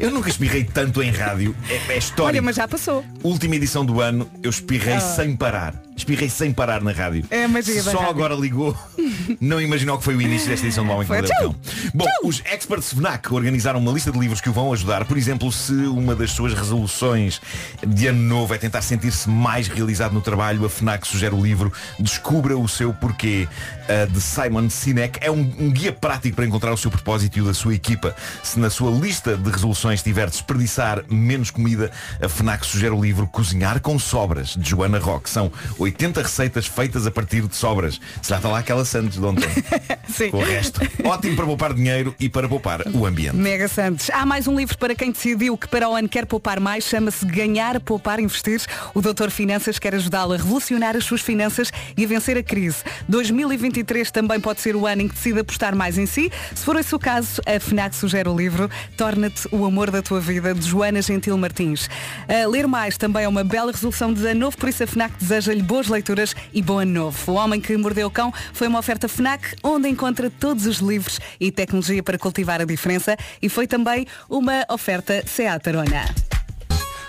[0.00, 1.54] Eu nunca espirrei tanto em rádio.
[1.68, 2.22] É, é histórico.
[2.28, 3.04] Olha, mas já passou.
[3.22, 5.00] Última edição do ano, eu espirrei Ah.
[5.00, 5.74] sem parar.
[5.96, 7.24] Espirrei sem parar na rádio.
[7.30, 8.76] É magia da Só agora ligou.
[9.40, 11.12] Não imaginou que foi o início desta edição do Homem que.
[11.12, 11.40] Mordeu o.
[11.40, 11.56] Cão.
[11.94, 15.04] Bom, os experts FNAC organizaram uma lista de livros que o vão ajudar.
[15.04, 17.40] Por exemplo, se uma das suas resoluções
[17.86, 21.72] de ano novo é tentar sentir-se mais realizado no trabalho, a FNAC sugere o livro
[21.98, 23.46] Descubra o seu porquê
[23.82, 25.18] uh, de Simon Sinek.
[25.20, 28.14] É um, um guia prático para encontrar o seu propósito e o da sua equipa.
[28.42, 33.26] Se na sua lista de resoluções tiver desperdiçar menos comida, a FNAC sugere o livro
[33.26, 35.28] Cozinhar com Sobras, de Joana Roque.
[35.28, 35.52] São
[35.82, 38.00] 80 receitas feitas a partir de sobras.
[38.20, 39.48] Se lá está lá aquela Santos de ontem.
[40.08, 40.30] Sim.
[40.30, 40.80] Com o resto.
[41.04, 43.36] Ótimo para poupar dinheiro e para poupar o ambiente.
[43.36, 44.10] Mega Santos.
[44.10, 46.84] Há mais um livro para quem decidiu que para o ano quer poupar mais.
[46.84, 48.60] Chama-se Ganhar, Poupar, Investir.
[48.94, 52.78] O Doutor Finanças quer ajudá-lo a revolucionar as suas finanças e a vencer a crise.
[53.08, 56.30] 2023 também pode ser o ano em que decide apostar mais em si.
[56.54, 60.20] Se for esse o caso, a FNAC sugere o livro Torna-te o amor da tua
[60.20, 61.88] vida, de Joana Gentil Martins.
[62.28, 65.12] A ler mais também é uma bela resolução de ano novo, por isso a FNAC
[65.18, 67.32] deseja-lhe boas leituras e bom ano novo.
[67.32, 71.18] O Homem que Mordeu o Cão foi uma oferta FNAC, onde encontra todos os livros
[71.40, 76.14] e tecnologia para cultivar a diferença e foi também uma oferta Seat Arona.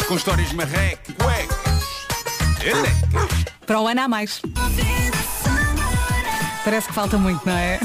[0.07, 1.13] Com histórias marrecas.
[3.67, 4.41] Para o ano há mais.
[6.63, 7.81] Parece que falta muito, não é?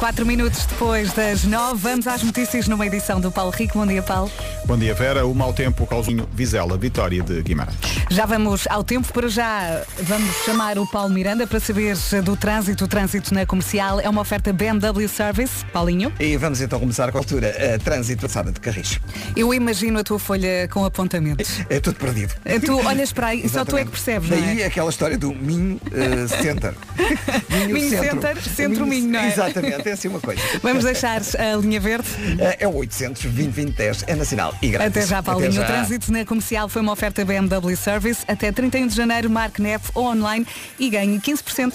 [0.00, 3.78] Quatro minutos depois das nove, vamos às notícias numa edição do Paulo Rico.
[3.78, 4.32] Bom dia, Paulo.
[4.64, 5.26] Bom dia, Vera.
[5.26, 7.76] O mau tempo causou Vizela, vitória de Guimarães.
[8.08, 9.82] Já vamos ao tempo para já.
[9.98, 12.86] Vamos chamar o Paulo Miranda para saber do trânsito.
[12.86, 15.66] O trânsito na comercial é uma oferta BMW Service.
[15.66, 16.10] Paulinho.
[16.18, 17.54] E vamos então começar com a altura.
[17.54, 18.98] Uh, trânsito passada de Carris.
[19.36, 21.60] Eu imagino a tua folha com apontamentos.
[21.68, 22.34] É tudo perdido.
[22.64, 24.40] Tu olhas para aí e só tu é que percebes, não é?
[24.40, 26.72] Daí aquela história do Min uh, Center.
[27.68, 29.28] Minho Center, Centro Minho, não é?
[29.28, 30.40] Exatamente, é assim uma coisa.
[30.62, 32.08] Vamos deixar a linha verde.
[32.08, 34.96] Uh, é o 800 2010 é nacional e grátis.
[34.96, 35.50] Até já, Paulinho.
[35.50, 35.62] Até já.
[35.62, 38.24] O trânsito na comercial foi uma oferta BMW Service.
[38.26, 40.46] Até 31 de janeiro, marque NEF ou online
[40.78, 41.72] e ganhe 15%.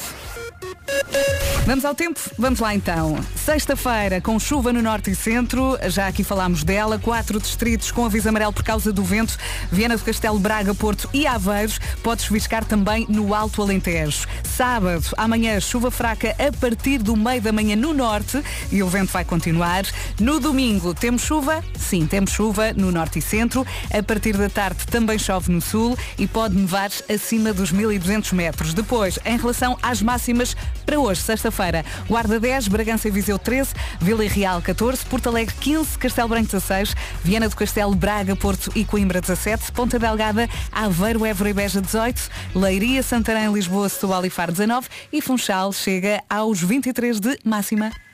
[1.65, 2.19] Vamos ao tempo?
[2.37, 3.17] Vamos lá então.
[3.35, 8.29] Sexta-feira, com chuva no norte e centro, já aqui falámos dela, quatro distritos com aviso
[8.29, 9.35] amarelo por causa do vento,
[9.71, 14.27] Viana do Castelo, Braga, Porto e Aveiros, pode chuviscar também no Alto Alentejo.
[14.43, 19.11] Sábado, amanhã, chuva fraca a partir do meio da manhã no norte e o vento
[19.11, 19.85] vai continuar.
[20.19, 21.63] No domingo, temos chuva?
[21.79, 23.65] Sim, temos chuva no norte e centro.
[23.91, 28.73] A partir da tarde também chove no sul e pode nevar acima dos 1200 metros.
[28.73, 30.54] Depois, em relação às máximas
[30.85, 35.97] para hoje, sexta-feira, Guarda 10, Bragança e Viseu 13, Vila Real 14, Porto Alegre 15,
[35.97, 41.49] Castelo Branco 16, Viana do Castelo, Braga, Porto e Coimbra 17, Ponta Delgada, Aveiro, Évora
[41.49, 47.19] e Beja 18, Leiria, Santarém, Lisboa, Setúbal e Faro 19 e Funchal chega aos 23
[47.19, 48.04] de máxima.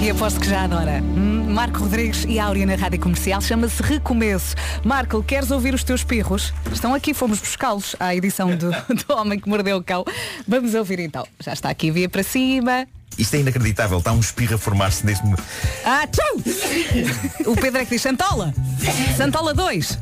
[0.00, 1.02] E aposto que já adora.
[1.02, 4.54] Hum, Marco Rodrigues e Áurea na Rádio Comercial chama-se Recomeço.
[4.84, 6.52] Marco, queres ouvir os teus pirros?
[6.72, 8.70] Estão aqui, fomos buscá-los à edição do,
[9.06, 10.04] do Homem que Mordeu o Cão.
[10.46, 11.26] Vamos ouvir então.
[11.40, 12.86] Já está aqui, via para cima.
[13.18, 15.42] Isto é inacreditável, está um espirro a formar-se neste momento.
[15.84, 16.36] Ah, tchau!
[17.46, 18.54] O Pedro é que diz Santola.
[19.16, 19.98] Santola 2.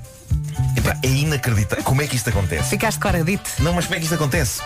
[0.76, 1.82] Epá, é inacreditável.
[1.84, 2.68] Como é que isto acontece?
[2.68, 3.50] Ficaste coradito.
[3.60, 4.60] Não, mas como é que isto acontece?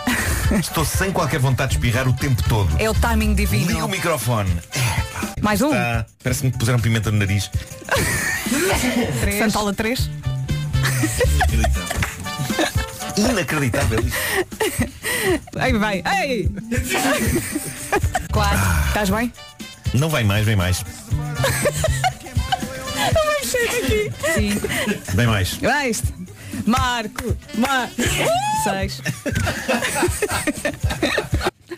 [0.59, 2.69] Estou sem qualquer vontade de espirrar o tempo todo.
[2.81, 3.89] É o timing Liga o divino.
[3.89, 4.51] microfone.
[5.43, 5.71] Mais um.
[5.71, 7.51] Tá, Parece-me que puseram pimenta no nariz.
[9.39, 10.11] Santola 3.
[13.17, 14.19] Inacreditável isto.
[15.57, 16.03] Ai, vai.
[16.23, 16.51] Ei!
[18.33, 18.59] Claro.
[18.89, 19.33] Estás bem?
[19.95, 20.85] Não vai mais, vem mais.
[22.95, 24.11] Vai mexer aqui.
[24.35, 24.61] Sim.
[25.15, 25.59] Vem mais.
[26.67, 27.37] Marco.
[27.57, 27.95] Marco.
[28.65, 29.01] Seis.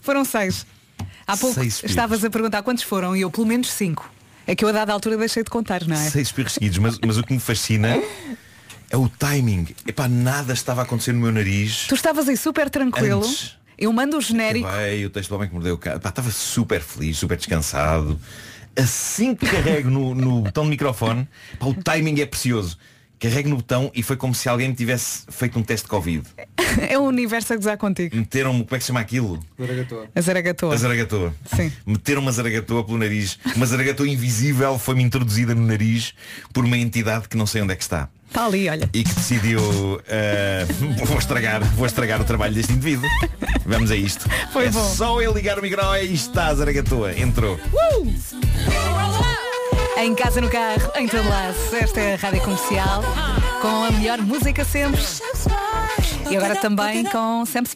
[0.02, 0.66] Foram seis.
[1.26, 4.10] Há pouco Seis estavas a perguntar quantos foram e eu pelo menos cinco.
[4.46, 6.10] É que eu a dada altura deixei de contar, não é?
[6.10, 8.02] Seis espirros seguidos, mas, mas o que me fascina
[8.90, 9.68] é o timing.
[9.86, 11.86] Epá, nada estava a acontecer no meu nariz.
[11.88, 13.20] Tu estavas aí super tranquilo.
[13.20, 13.56] Antes.
[13.78, 14.66] Eu mando o genérico.
[14.66, 15.88] Acabei, o texto do homem que mordeu o.
[15.88, 18.20] Epá, Estava super feliz, super descansado.
[18.76, 22.78] Assim que carrego no, no botão de microfone, pá, o timing é precioso.
[23.22, 26.26] Carrego no botão e foi como se alguém me tivesse feito um teste de Covid.
[26.88, 28.16] É o universo a gozar contigo.
[28.16, 29.38] Meteram-me, como é que se chama aquilo?
[30.14, 30.74] A zaragatoa.
[30.74, 31.34] A zaragatoa.
[31.54, 31.70] Sim.
[31.84, 33.38] Meteram uma zaragatoa pelo nariz.
[33.54, 36.14] Uma zaragatoa invisível foi-me introduzida no nariz
[36.50, 38.08] por uma entidade que não sei onde é que está.
[38.26, 38.88] Está ali, olha.
[38.94, 39.60] E que decidiu
[40.08, 40.64] eh,
[41.04, 43.06] vou estragar, vou estragar o trabalho deste indivíduo.
[43.66, 44.26] Vamos a isto.
[44.50, 44.94] Foi é bom.
[44.94, 47.12] só eu ligar o microfone e está a zaragatoa.
[47.18, 47.60] Entrou.
[49.96, 51.54] Em casa, no carro, em todo lado.
[51.72, 53.02] Esta é a Rádio Comercial
[53.60, 55.00] com a melhor música sempre.
[56.30, 57.74] E agora também com Smith.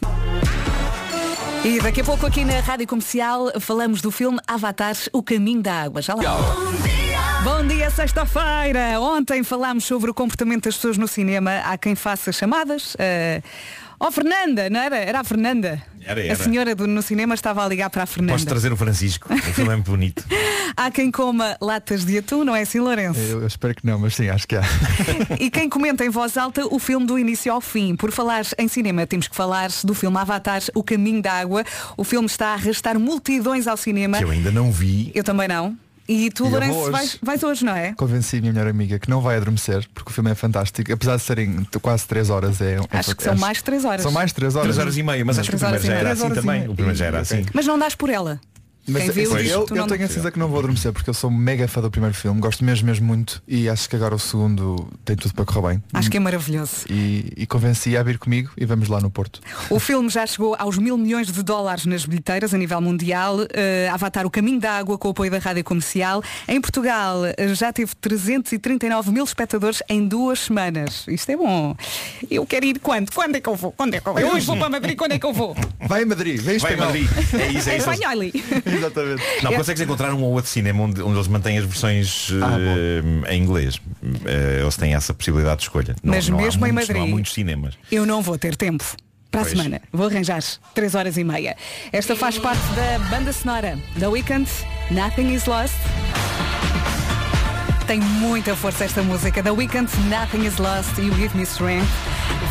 [1.63, 5.83] E daqui a pouco aqui na Rádio Comercial falamos do filme Avatar, O Caminho da
[5.83, 6.01] Água.
[6.01, 6.23] Já lá.
[7.43, 8.99] Bom dia, sexta-feira.
[8.99, 11.61] Ontem falámos sobre o comportamento das pessoas no cinema.
[11.63, 12.95] Há quem faça chamadas.
[12.99, 13.41] eh,
[13.99, 14.97] Oh Fernanda, não era?
[14.97, 15.81] Era a Fernanda.
[16.05, 16.35] Era, A era.
[16.35, 18.33] senhora do- no cinema estava a ligar para a Fernanda.
[18.33, 19.33] Posso trazer o Francisco.
[19.33, 20.23] O filme é muito bonito.
[20.77, 23.19] Há quem coma latas de atum, não é assim, Lourenço?
[23.19, 24.61] Eu, eu espero que não, mas sim, acho que há.
[25.39, 27.95] E quem comenta em voz alta o filme do início ao fim.
[27.95, 31.63] Por falar em cinema, temos que falar do filme Avatar, O Caminho da Água.
[31.97, 34.19] O filme está a arrastar multidões ao cinema.
[34.19, 35.11] Que eu ainda não vi.
[35.15, 35.75] Eu também não.
[36.07, 36.91] E tu, E Lourenço, hoje.
[36.91, 37.93] vais, vais hoje, não é?
[37.93, 40.91] Convenci a minha melhor amiga que não vai adormecer, porque o filme é fantástico.
[40.91, 42.75] Apesar de serem quase 3 horas, é.
[42.75, 44.01] é Acho que são mais de três horas.
[44.01, 44.65] São mais de 3 horas.
[44.67, 46.45] Três horas e meia, mas acho que o primeiro horas já era assim Três horas
[46.45, 46.69] também.
[46.69, 47.45] O primeiro já era assim.
[47.53, 48.39] Mas não dás por ela.
[48.87, 50.59] Mas Quem viu assim, diz, eu, tu eu não- tenho a certeza que não vou
[50.59, 53.89] adormecer porque eu sou mega fã do primeiro filme, gosto mesmo, mesmo muito e acho
[53.89, 55.83] que agora o segundo tem tudo para correr bem.
[55.93, 56.85] Acho que é maravilhoso.
[56.89, 59.41] E, e convenci a vir comigo e vamos lá no Porto.
[59.69, 63.37] O filme já chegou aos mil milhões de dólares nas bilheteiras a nível mundial.
[63.37, 63.47] Uh,
[63.91, 66.23] Avatar o Caminho da Água com o apoio da Rádio Comercial.
[66.47, 71.05] Em Portugal uh, já teve 339 mil espectadores em duas semanas.
[71.07, 71.75] Isto é bom.
[72.29, 73.11] Eu quero ir quando?
[73.11, 73.71] Quando é que eu vou?
[73.71, 74.21] Quando é que eu vou?
[74.21, 75.55] Eu hoje vou para Madrid, quando é que eu vou?
[75.81, 76.77] Vai a Madrid, vem Vai a.
[76.77, 77.09] Madrid.
[77.33, 77.89] É isso, é isso.
[77.89, 78.17] Espanhol.
[78.77, 79.23] Exatamente.
[79.43, 82.57] Não, consegues encontrar um ou outro cinema onde, onde eles mantêm as versões Ah,
[83.27, 83.79] eh, em inglês.
[84.25, 85.95] Eh, eles têm essa possibilidade de escolha.
[86.03, 87.73] Não- Mas não mesmo em muitos- Não há Madrid- muitos cinemas.
[87.91, 88.83] Eu não vou ter tempo
[89.29, 89.53] Para Pois.
[89.53, 89.81] a semana.
[89.91, 90.41] Vou arranjar
[90.73, 91.57] 3 horas e meia.
[91.91, 94.49] Esta faz parte da banda sonora da Weekend,
[94.89, 95.75] Nothing is Lost.
[97.87, 99.41] Tem muita força esta música.
[99.41, 101.87] Da Weekend, Nothing is Lost, You Give Me Strength.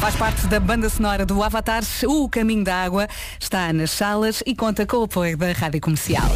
[0.01, 3.07] Faz parte da banda sonora do Avatar, O Caminho da Água.
[3.39, 6.31] Está nas salas e conta com o apoio da Rádio Comercial.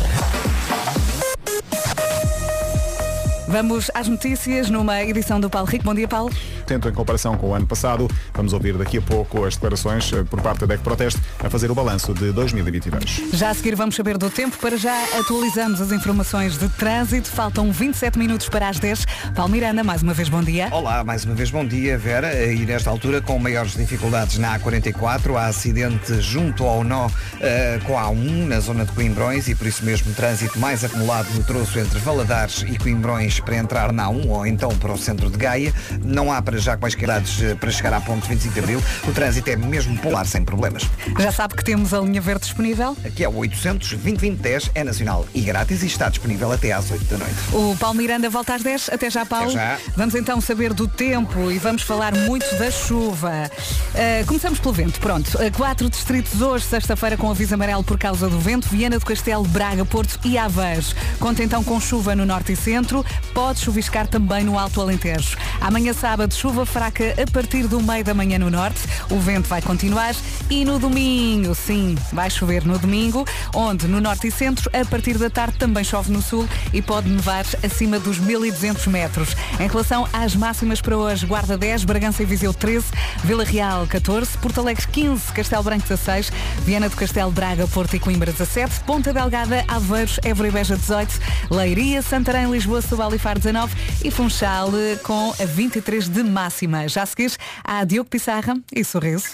[3.50, 5.84] Vamos às notícias numa edição do Paulo Rico.
[5.84, 6.32] Bom dia, Paulo.
[6.68, 10.22] Tento em comparação com o ano passado, vamos ouvir daqui a pouco as declarações eh,
[10.22, 13.22] por parte da DEC Proteste a fazer o balanço de 2022.
[13.32, 14.56] Já a seguir vamos saber do tempo.
[14.58, 17.28] Para já atualizamos as informações de trânsito.
[17.28, 19.04] Faltam 27 minutos para as 10.
[19.34, 20.68] Paulo Miranda, mais uma vez bom dia.
[20.70, 22.32] Olá, mais uma vez bom dia, Vera.
[22.52, 27.08] E nesta altura, com maiores dificuldades na A44, há acidente junto ao nó
[27.40, 31.26] eh, com a A1, na zona de Coimbrões, e por isso mesmo trânsito mais acumulado
[31.34, 35.30] no troço entre Valadares e Coimbrões para entrar na A1 ou então para o centro
[35.30, 35.72] de Gaia.
[36.02, 38.82] Não há para já quaisquer idades eh, para chegar à ponte 25 de Abril.
[39.08, 40.88] O trânsito é mesmo polar sem problemas.
[41.18, 42.96] Já sabe que temos a linha verde disponível?
[43.04, 47.04] Aqui é o 800 2010 é nacional e grátis e está disponível até às 8
[47.04, 47.34] da noite.
[47.52, 48.90] O Paulo Miranda volta às 10.
[48.92, 49.50] Até já, Paulo.
[49.50, 49.78] Até já.
[49.96, 53.50] Vamos então saber do tempo e vamos falar muito da chuva.
[53.94, 55.00] Uh, começamos pelo vento.
[55.00, 55.26] Pronto.
[55.36, 58.68] Uh, quatro distritos hoje, sexta-feira, com aviso amarelo por causa do vento.
[58.68, 60.84] Viana do Castelo, Braga, Porto e Aveiro.
[61.18, 63.04] Conta então com chuva no norte e centro.
[63.34, 65.36] Pode chuviscar também no Alto Alentejo.
[65.60, 68.80] Amanhã, sábado, chuva fraca a partir do meio da manhã no norte.
[69.10, 70.14] O vento vai continuar.
[70.48, 73.24] E no domingo, sim, vai chover no domingo,
[73.54, 77.08] onde no norte e centro, a partir da tarde também chove no sul e pode
[77.08, 79.36] nevar acima dos 1200 metros.
[79.60, 82.86] Em relação às máximas para hoje, Guarda 10, Bragança e Viseu 13,
[83.22, 86.32] Vila Real 14, Porto Alegre 15, Castelo Branco 16,
[86.64, 91.20] Viana do Castelo, Braga, Porto e Coimbra 17, Ponta Delgada, Aveiros, Évora e Beja 18,
[91.50, 94.70] Leiria, Santarém, Lisboa, Setúbal e Faro 19 e Funchal
[95.02, 96.88] com a 23 de máxima.
[96.88, 99.28] Já a seguir, há Diogo Pissarra e Sorriso.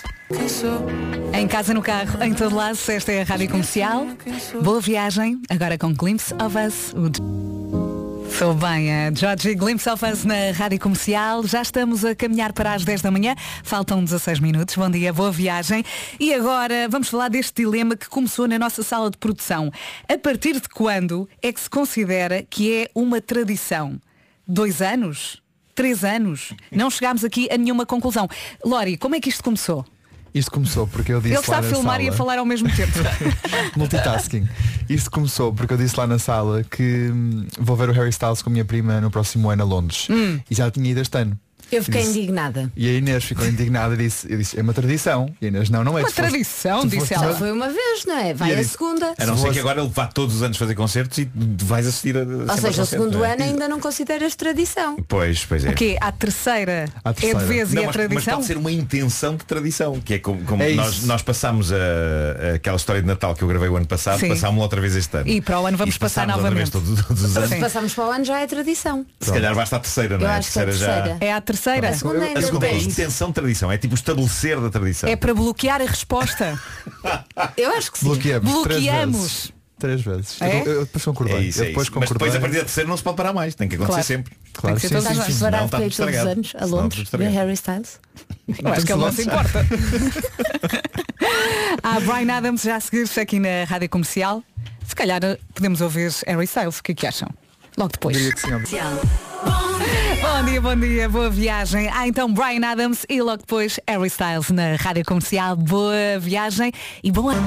[1.33, 4.07] Em casa, no carro, em todo lado, esta é a Rádio Comercial.
[4.61, 7.86] Boa viagem, agora com Glimpse of Us.
[8.39, 11.47] Sou bem, a Georgie Glimpse of Us na Rádio Comercial.
[11.47, 13.35] Já estamos a caminhar para as 10 da manhã.
[13.65, 14.77] Faltam 16 minutos.
[14.77, 15.83] Bom dia, boa viagem.
[16.21, 19.73] E agora vamos falar deste dilema que começou na nossa sala de produção.
[20.07, 23.99] A partir de quando é que se considera que é uma tradição?
[24.47, 25.43] Dois anos?
[25.75, 26.53] Três anos?
[26.71, 28.29] Não chegámos aqui a nenhuma conclusão.
[28.63, 29.83] Lori, como é que isto começou?
[30.37, 32.45] Isto começou porque eu disse Ele está lá a filmar e a sala- falar ao
[32.45, 32.93] mesmo tempo.
[33.77, 34.47] Multitasking.
[34.89, 38.43] Isto começou porque eu disse lá na sala que hum, vou ver o Harry Styles
[38.43, 40.09] com a minha prima no próximo ano a Londres.
[40.11, 40.39] Hum.
[40.51, 41.39] E já tinha ido este ano.
[41.71, 42.71] Eu fiquei Disse- indignada.
[42.77, 45.29] E a Inês ficou indignada e disse, eu disse, é uma tradição.
[45.41, 46.03] E a Inês, não, não é.
[46.03, 47.33] Uma foste- tradição, tu disse foste- ela.
[47.33, 48.35] Só foi uma vez, não é?
[48.35, 49.15] Vai E a disse- segunda.
[49.19, 51.29] A não ser que agora ele vá todos os anos fazer concertos e
[51.63, 52.21] vais assistir a.
[52.21, 54.97] Ou seja, o segundo ano ainda não consideras tradição.
[55.09, 55.71] Pois, pois é.
[55.71, 55.97] O quê?
[56.01, 57.39] À terceira, À é terceira.
[57.41, 58.25] de vez e Não, é mas, tradição?
[58.25, 61.73] Mas pode ser uma intenção de tradição, que é como, como É nós, nós passámos
[61.73, 64.29] a, a- aquela história de Natal que eu gravei o ano passado, Sim.
[64.29, 65.29] passámos outra vez este ano.
[65.29, 66.71] E para o ano vamos E passar novamente.
[66.71, 67.59] todos, todos os Se anos.
[67.59, 69.05] passamos para o ano já é tradição.
[69.21, 70.37] Se calhar basta a terceira, não é?
[70.37, 71.03] acho que é a terceira já.
[71.03, 71.25] terceira.
[71.25, 71.56] É a terceira.
[71.89, 75.09] A segunda ainda A segunda é a intenção de tradição, é tipo estabelecer da tradição.
[75.09, 76.61] É para bloquear a resposta.
[77.57, 78.07] Eu acho que sim.
[78.07, 78.53] Bloqueamos.
[78.53, 79.53] Bloqueamos.
[79.79, 80.41] Três vezes.
[80.41, 80.63] É?
[80.63, 81.37] Eu, eu depois concordei.
[81.37, 81.99] É isso, eu é depois isso.
[81.99, 82.29] Mas concordei.
[82.31, 84.07] depois a partir da terceira não se pode parar mais, tem que acontecer Claro.
[84.07, 84.33] sempre.
[84.55, 87.03] Claro, Tem que ser sim, todos sim, os sim, Não, todos os anos a Londres
[87.03, 87.35] estragado.
[87.35, 88.01] Harry Styles.
[88.49, 89.67] Eu acho que ele não se importa.
[91.83, 94.43] Há Brian Adams já a seguir aqui na Rádio Comercial.
[94.87, 96.79] Se calhar eh, podemos ouvir Harry Styles.
[96.79, 97.29] O que é que acham?
[97.77, 98.17] Logo depois.
[100.23, 101.89] Bom dia, bom dia, boa viagem.
[101.93, 105.55] Ah, então Brian Adams e logo depois Harry Styles na Rádio Comercial.
[105.57, 106.73] Boa viagem
[107.03, 107.47] e bom ano.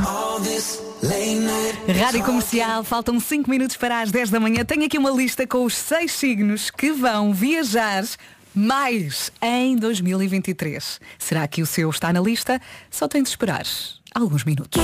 [1.99, 4.63] Rádio Comercial, faltam 5 minutos para as 10 da manhã.
[4.63, 8.05] Tenho aqui uma lista com os seis signos que vão viajar
[8.53, 10.99] mais em 2023.
[11.17, 12.61] Será que o seu está na lista?
[12.91, 13.65] Só tem de esperar
[14.13, 14.81] alguns minutos.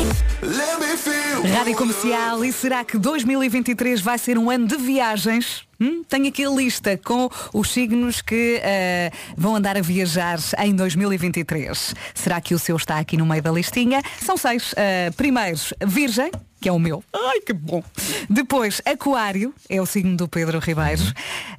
[1.53, 5.65] Rádio Comercial, e será que 2023 vai ser um ano de viagens?
[5.79, 6.03] Hum?
[6.03, 11.93] Tenho aqui a lista com os signos que eh, vão andar a viajar em 2023.
[12.13, 14.01] Será que o seu está aqui no meio da listinha?
[14.21, 14.73] São seis.
[14.77, 17.03] Eh, primeiros, Virgem, que é o meu.
[17.13, 17.83] Ai, que bom.
[18.29, 21.03] Depois, Aquário, é o signo do Pedro Ribeiro.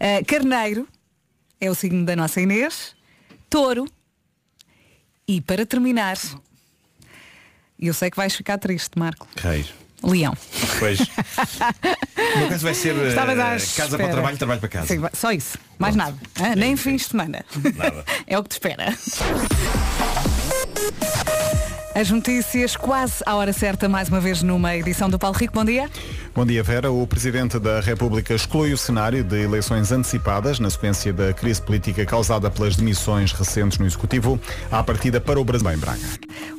[0.00, 0.88] Eh, Carneiro,
[1.60, 2.94] é o signo da nossa Inês.
[3.50, 3.86] Touro.
[5.28, 6.16] E para terminar,
[7.78, 9.26] eu sei que vais ficar triste, Marco.
[9.36, 9.72] Reis.
[10.02, 10.36] Leão.
[10.78, 11.00] Pois.
[11.00, 13.88] O meu caso vai ser à casa espera.
[13.96, 14.86] para o trabalho, trabalho para casa.
[14.86, 15.58] Sim, só isso.
[15.78, 16.16] Mais nada.
[16.38, 16.54] Hã?
[16.54, 17.44] Nem fins de semana.
[17.76, 18.04] Nada.
[18.26, 18.94] é o que te espera.
[21.94, 25.54] As notícias quase à hora certa, mais uma vez numa edição do Paulo Rico.
[25.54, 25.90] Bom dia.
[26.36, 26.92] Bom dia, Vera.
[26.92, 32.04] O Presidente da República exclui o cenário de eleições antecipadas na sequência da crise política
[32.04, 34.38] causada pelas demissões recentes no Executivo
[34.70, 35.98] à partida para o Brasil em Braga.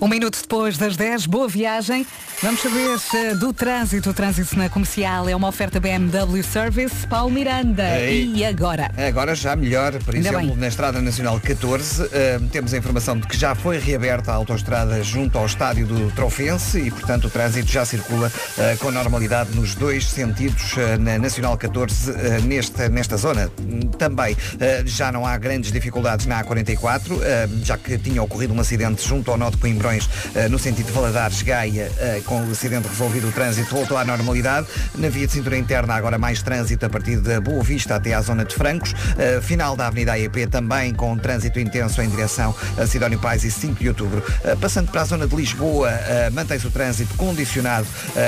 [0.02, 2.08] Um minuto depois das 10, boa viagem.
[2.42, 2.98] Vamos saber
[3.40, 4.10] do trânsito.
[4.10, 7.06] O trânsito na comercial é uma oferta BMW Service.
[7.06, 8.00] Paulo Miranda.
[8.00, 8.32] Ei.
[8.34, 8.92] E agora?
[8.98, 10.58] Agora já melhor, por Ainda exemplo, bem.
[10.58, 15.04] na Estrada Nacional 14, eh, temos a informação de que já foi reaberta a autoestrada
[15.04, 19.67] junto ao estádio do Trofense e, portanto, o trânsito já circula eh, com normalidade nos
[19.76, 23.52] dois sentidos eh, na Nacional 14 eh, nesta, nesta zona.
[23.98, 28.60] Também eh, já não há grandes dificuldades na A44, eh, já que tinha ocorrido um
[28.60, 30.10] acidente junto ao nó de Coimbrões
[30.50, 31.92] no sentido de Valadares-Gaia,
[32.26, 34.68] com o acidente resolvido, o trânsito voltou à normalidade.
[34.96, 38.22] Na via de cintura interna, agora mais trânsito a partir da Boa Vista até à
[38.22, 38.94] zona de Francos.
[39.42, 43.76] Final da Avenida AEP também com trânsito intenso em direção a Sidónio Pais e 5
[43.82, 44.24] de outubro.
[44.60, 45.92] Passando para a zona de Lisboa,
[46.34, 47.88] mantém-se o trânsito condicionado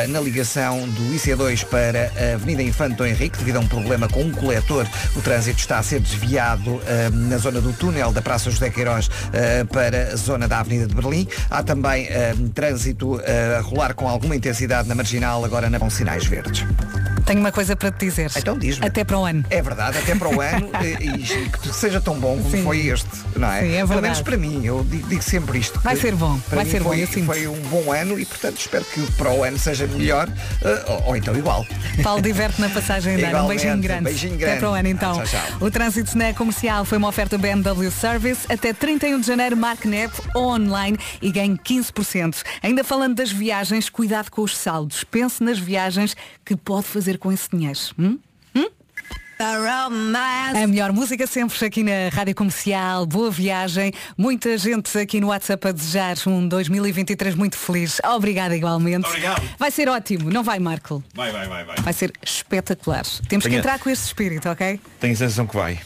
[0.10, 4.22] na ligação do IC2 para a Avenida Infante Dom Henrique, devido a um problema com
[4.22, 4.88] um coletor.
[5.16, 9.10] O trânsito está a ser desviado eh, na zona do túnel da Praça José Queiroz
[9.34, 11.28] eh, para a zona da Avenida de Berlim.
[11.50, 16.26] Há também eh, trânsito a rolar com alguma intensidade na marginal, agora na com sinais
[16.26, 16.66] verdes.
[17.30, 18.32] Tenho uma coisa para te dizer.
[18.36, 18.88] Então diz-me.
[18.88, 19.46] Até para o ano.
[19.52, 22.64] É verdade, até para o ano e, e que seja tão bom como Sim.
[22.64, 23.62] foi este, não é?
[23.62, 24.02] Sim, é Pelo verdade.
[24.02, 25.80] menos para mim, eu digo, digo sempre isto.
[25.82, 27.28] Vai ser bom, vai ser bom, foi, eu sinto.
[27.28, 30.28] foi um bom ano e portanto espero que para o ano seja melhor
[30.64, 31.68] eh, ou, ou então igual.
[32.02, 33.46] Paulo diverte na passagem de ano.
[33.46, 34.04] Um beijinho grande.
[34.06, 34.60] beijinho Até grande.
[34.62, 35.14] para o ano então.
[35.14, 35.58] Tchau, tchau.
[35.68, 38.52] O trânsito na comercial foi uma oferta BMW Service.
[38.52, 42.38] Até 31 de janeiro, marque NEP online e ganhe 15%.
[42.64, 45.04] Ainda falando das viagens, cuidado com os saldos.
[45.04, 47.80] Pense nas viagens que pode fazer com esse dinheiro.
[48.00, 48.18] Hum?
[49.42, 53.06] A melhor música sempre aqui na Rádio Comercial.
[53.06, 53.94] Boa viagem.
[54.18, 58.02] Muita gente aqui no WhatsApp a desejar um 2023 muito feliz.
[58.04, 59.08] Obrigada igualmente.
[59.08, 59.42] Obrigado.
[59.58, 61.02] Vai ser ótimo, não vai, Marco?
[61.14, 61.78] Vai, vai, vai, vai.
[61.78, 63.06] Vai ser espetacular.
[63.30, 64.78] Temos que entrar com este espírito, ok?
[65.00, 65.80] Tenho a sensação que vai.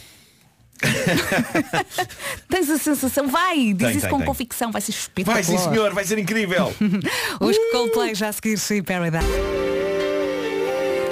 [2.49, 4.25] Tens a sensação, vai, diz Tem, isso tem, com tem.
[4.25, 5.43] convicção, vai ser espetacular.
[5.43, 6.73] Vai sim senhor, vai ser incrível.
[7.39, 9.62] Os Coldplay já a seguir sim, Paradise.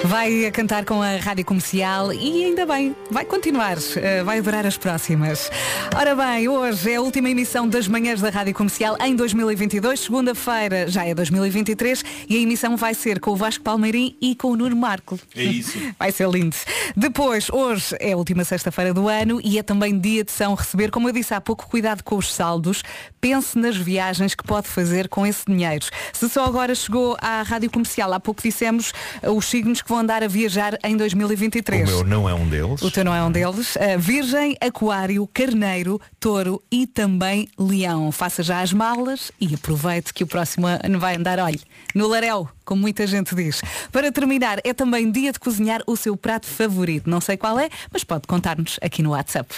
[0.04, 4.66] Vai a cantar com a rádio comercial e ainda bem, vai continuar, eh, vai adorar
[4.66, 5.48] as próximas.
[5.96, 10.88] Ora bem, hoje é a última emissão das manhãs da rádio comercial em 2022, segunda-feira
[10.88, 14.56] já é 2023 e a emissão vai ser com o Vasco Palmeirim e com o
[14.56, 15.18] Nuno Marco.
[15.36, 15.78] É isso.
[15.98, 16.56] Vai ser lindo.
[16.96, 20.90] Depois, hoje é a última sexta-feira do ano e é também dia de São Receber.
[20.90, 22.82] Como eu disse há pouco, cuidado com os saldos.
[23.20, 25.86] Pense nas viagens que pode fazer com esse dinheiro.
[26.12, 28.92] Se só agora chegou à rádio comercial, há pouco dissemos
[29.22, 31.82] uh, os signos que vão andar a viajar em 2023.
[31.82, 32.80] O meu não é um deles.
[32.80, 33.76] O teu não é um deles.
[33.76, 38.10] Uh, Virgem, Aquário, Carneiro, Touro e também Leão.
[38.10, 41.60] Faça já as malas e aproveite que o próximo ano vai andar, olhe,
[41.94, 43.60] no Laréu, como muita gente diz.
[43.90, 47.10] Para terminar, é também dia de cozinhar o seu prato favorito.
[47.10, 49.54] Não sei qual é, mas pode contar-nos aqui no WhatsApp.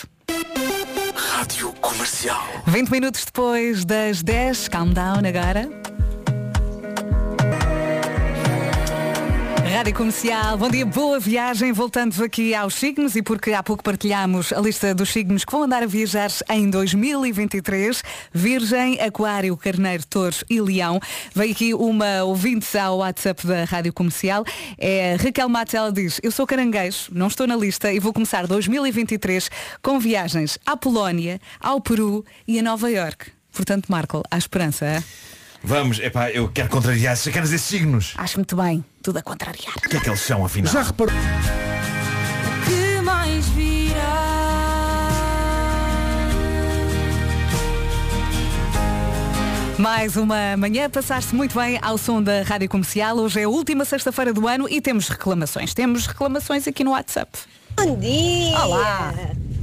[1.15, 2.45] Rádio Comercial.
[2.67, 5.94] 20 minutos depois das 10, calm down agora.
[9.75, 11.73] Rádio Comercial, bom dia, boa viagem.
[11.73, 15.65] Voltando aqui aos signos e porque há pouco partilhámos a lista dos signos que vão
[15.65, 18.01] andar a viajar em 2023.
[18.33, 21.01] Virgem, Aquário, Carneiro, Touro e Leão.
[21.35, 24.45] Veio aqui uma ouvinte ao WhatsApp da Rádio Comercial.
[24.79, 28.47] É Raquel Matos, ela diz, eu sou caranguejo, não estou na lista e vou começar
[28.47, 29.51] 2023
[29.83, 33.27] com viagens à Polónia, ao Peru e a Nova York.
[33.51, 35.03] Portanto, Marco, há esperança, é?
[35.67, 38.13] Vamos, epá, eu quero contrariar esses, quero esses signos.
[38.19, 39.75] Acho muito bem, tudo a contrariar.
[39.79, 40.71] O que é que eles são afinal?
[40.71, 41.15] Já reparou?
[42.67, 43.45] que mais
[49.79, 53.17] Mais uma manhã, passar-se muito bem ao som da Rádio Comercial.
[53.17, 55.73] Hoje é a última sexta-feira do ano e temos reclamações.
[55.73, 57.39] Temos reclamações aqui no WhatsApp.
[57.75, 58.59] Bom dia!
[58.63, 59.15] Olá!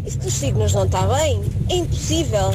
[0.03, 1.43] Isso dos signos não está bem?
[1.69, 2.51] É impossível.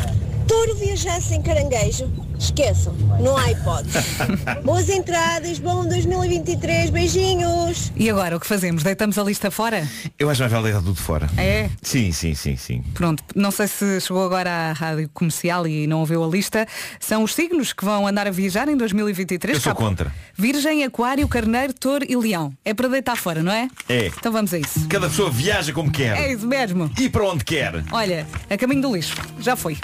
[0.48, 2.25] Touro viajar sem caranguejo?
[2.38, 3.98] Esqueçam, não há hipótese.
[4.62, 7.90] Boas entradas, bom 2023, beijinhos!
[7.96, 8.82] E agora, o que fazemos?
[8.82, 9.88] Deitamos a lista fora?
[10.18, 11.28] Eu acho mais vale deitar tudo fora.
[11.38, 11.70] É?
[11.82, 12.84] Sim, sim, sim, sim.
[12.94, 16.66] Pronto, não sei se chegou agora à Rádio Comercial e não ouviu a lista.
[17.00, 19.54] São os signos que vão andar a viajar em 2023.
[19.56, 20.12] Eu sou contra.
[20.34, 22.52] Virgem, Aquário, Carneiro, Touro e Leão.
[22.64, 23.68] É para deitar fora, não é?
[23.88, 24.06] É.
[24.06, 24.86] Então vamos a isso.
[24.88, 26.16] Cada pessoa viaja como quer.
[26.18, 26.90] É isso mesmo.
[26.98, 27.82] E para onde quer.
[27.90, 29.14] Olha, a caminho do lixo.
[29.40, 29.78] Já foi.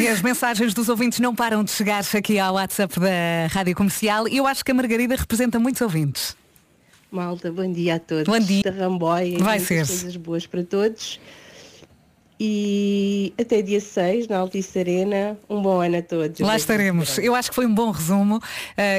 [0.00, 4.26] E as mensagens dos ouvintes não param de chegar aqui ao WhatsApp da Rádio Comercial
[4.26, 6.34] e eu acho que a Margarida representa muitos ouvintes.
[7.12, 8.24] Malta, bom dia a todos.
[8.24, 8.62] Bom dia.
[8.62, 9.86] Da Ramboy, Vai ser.
[9.86, 11.20] coisas boas para todos.
[12.42, 16.40] E até dia 6, na Altice Arena, um bom ano a todos.
[16.40, 17.18] Lá estaremos.
[17.18, 18.36] Eu acho que foi um bom resumo.
[18.38, 18.42] Uh,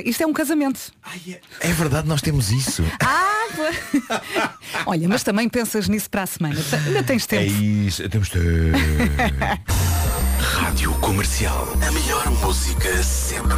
[0.05, 0.79] isto é um casamento.
[1.61, 2.83] É verdade, nós temos isso.
[3.03, 4.53] Ah.
[4.85, 6.55] Olha, mas também pensas nisso para a semana.
[6.87, 7.51] Ainda tens É tempo.
[7.61, 8.39] isso, temos de...
[10.41, 11.67] Rádio Comercial.
[11.87, 13.55] A melhor música sempre.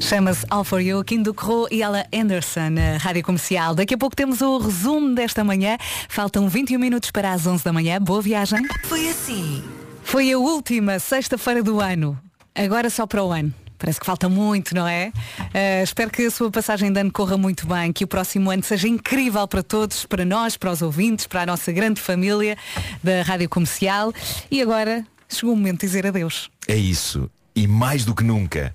[0.00, 3.74] Chama-se All For You, Kim Ducro e ela Anderson, na Rádio Comercial.
[3.74, 5.76] Daqui a pouco temos o resumo desta manhã.
[6.08, 8.00] Faltam 21 minutos para as 11 da manhã.
[8.00, 8.66] Boa viagem.
[8.84, 9.62] Foi assim.
[10.02, 12.18] Foi a última sexta-feira do ano.
[12.54, 13.52] Agora só para o ano.
[13.78, 15.12] Parece que falta muito, não é?
[15.38, 18.62] Uh, espero que a sua passagem de ano corra muito bem, que o próximo ano
[18.62, 22.56] seja incrível para todos, para nós, para os ouvintes, para a nossa grande família
[23.02, 24.12] da Rádio Comercial.
[24.50, 26.50] E agora chegou o momento de dizer adeus.
[26.66, 27.30] É isso.
[27.54, 28.74] E mais do que nunca.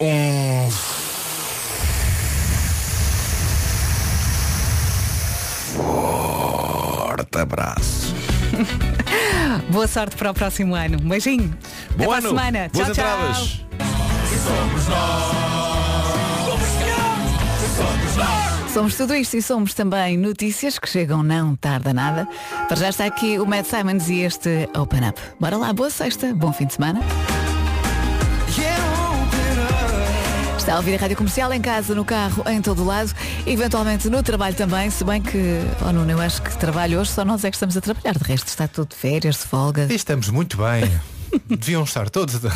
[0.00, 0.70] Um
[7.20, 8.14] forte abraço.
[9.68, 10.98] Boa sorte para o próximo ano.
[11.02, 11.56] Um beijinho.
[11.94, 12.28] Até Bom para a ano.
[12.28, 12.70] semana.
[12.72, 13.04] Boas tchau, tchau.
[13.04, 13.60] entradas.
[18.72, 22.28] Somos tudo isto e somos também notícias que chegam não tarda nada.
[22.68, 25.20] Para já está aqui o Matt Simons e este Open Up.
[25.40, 27.00] Bora lá, boa sexta, bom fim de semana.
[30.60, 33.10] Está a ouvir a Rádio Comercial em casa, no carro, em todo lado,
[33.46, 35.38] eventualmente no trabalho também, se bem que,
[35.86, 38.22] oh Nuno, eu acho que trabalho hoje só nós é que estamos a trabalhar, de
[38.24, 39.86] resto está tudo de férias, de folga.
[39.90, 40.82] E estamos muito bem.
[41.48, 42.36] Deviam estar todos.
[42.44, 42.50] a-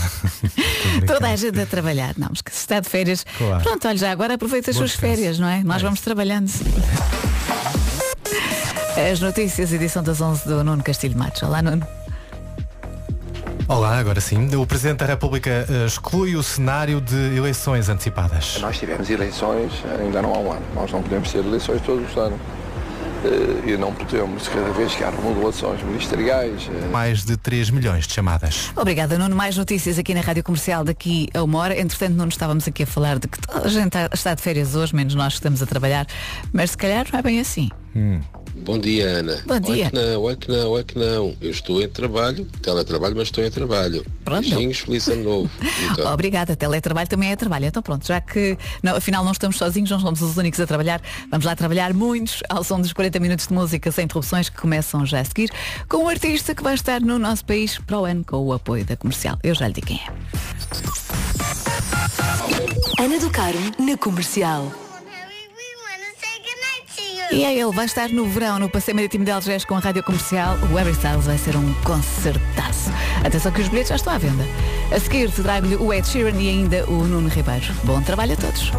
[1.06, 2.14] Toda a gente a trabalhar.
[2.18, 3.24] Não, mas que se está de férias.
[3.38, 3.62] Claro.
[3.62, 5.14] Pronto, olha, já agora aproveita as Bom suas descanso.
[5.16, 5.62] férias, não é?
[5.64, 6.50] Nós vamos trabalhando.
[9.12, 11.42] As notícias, edição das 11 do Nuno Castilho Matos.
[11.42, 11.86] Olá, Nuno.
[13.66, 14.54] Olá, agora sim.
[14.56, 18.58] O Presidente da República eh, exclui o cenário de eleições antecipadas.
[18.60, 20.62] Nós tivemos eleições ainda não há um ano.
[20.74, 22.38] Nós não podemos ter eleições todos os anos.
[23.24, 26.68] Eh, E não podemos, cada vez que há remodelações ministeriais.
[26.70, 28.70] eh, Mais de 3 milhões de chamadas.
[28.76, 29.34] Obrigada, Nuno.
[29.34, 31.80] Mais notícias aqui na Rádio Comercial daqui a uma hora.
[31.80, 34.74] Entretanto, Nuno, estávamos aqui a falar de que toda a gente está- está de férias
[34.74, 36.06] hoje, menos nós que estamos a trabalhar.
[36.52, 37.70] Mas se calhar não é bem assim.
[38.56, 39.42] Bom dia, Ana.
[39.46, 39.90] Bom dia.
[39.90, 41.36] Olha que não, olha que não, olha que não.
[41.40, 44.06] Eu estou em trabalho, teletrabalho, mas estou em trabalho.
[44.24, 44.48] Pronto.
[44.48, 45.50] Beijinhos, feliz ano novo.
[45.92, 46.12] Então.
[46.12, 47.66] Obrigada, teletrabalho também é trabalho.
[47.66, 51.00] Então pronto, já que não, afinal não estamos sozinhos, não somos os únicos a trabalhar,
[51.30, 55.04] vamos lá trabalhar muitos ao som dos 40 minutos de música sem interrupções que começam
[55.04, 55.50] já a seguir,
[55.88, 58.84] com um artista que vai estar no nosso país para o ano com o apoio
[58.84, 59.38] da comercial.
[59.42, 60.06] Eu já lhe digo quem é.
[63.02, 64.83] Ana do Carmo na comercial.
[67.34, 70.04] E é ele, vai estar no verão no Passeio Marítimo de Algés com a rádio
[70.04, 70.56] comercial.
[70.70, 72.92] O Harry Styles vai ser um concertaço.
[73.24, 74.44] Atenção que os bilhetes já estão à venda.
[74.94, 77.74] A seguir, trago-lhe o Ed Sheeran e ainda o Nuno Ribeiro.
[77.82, 78.70] Bom trabalho a todos.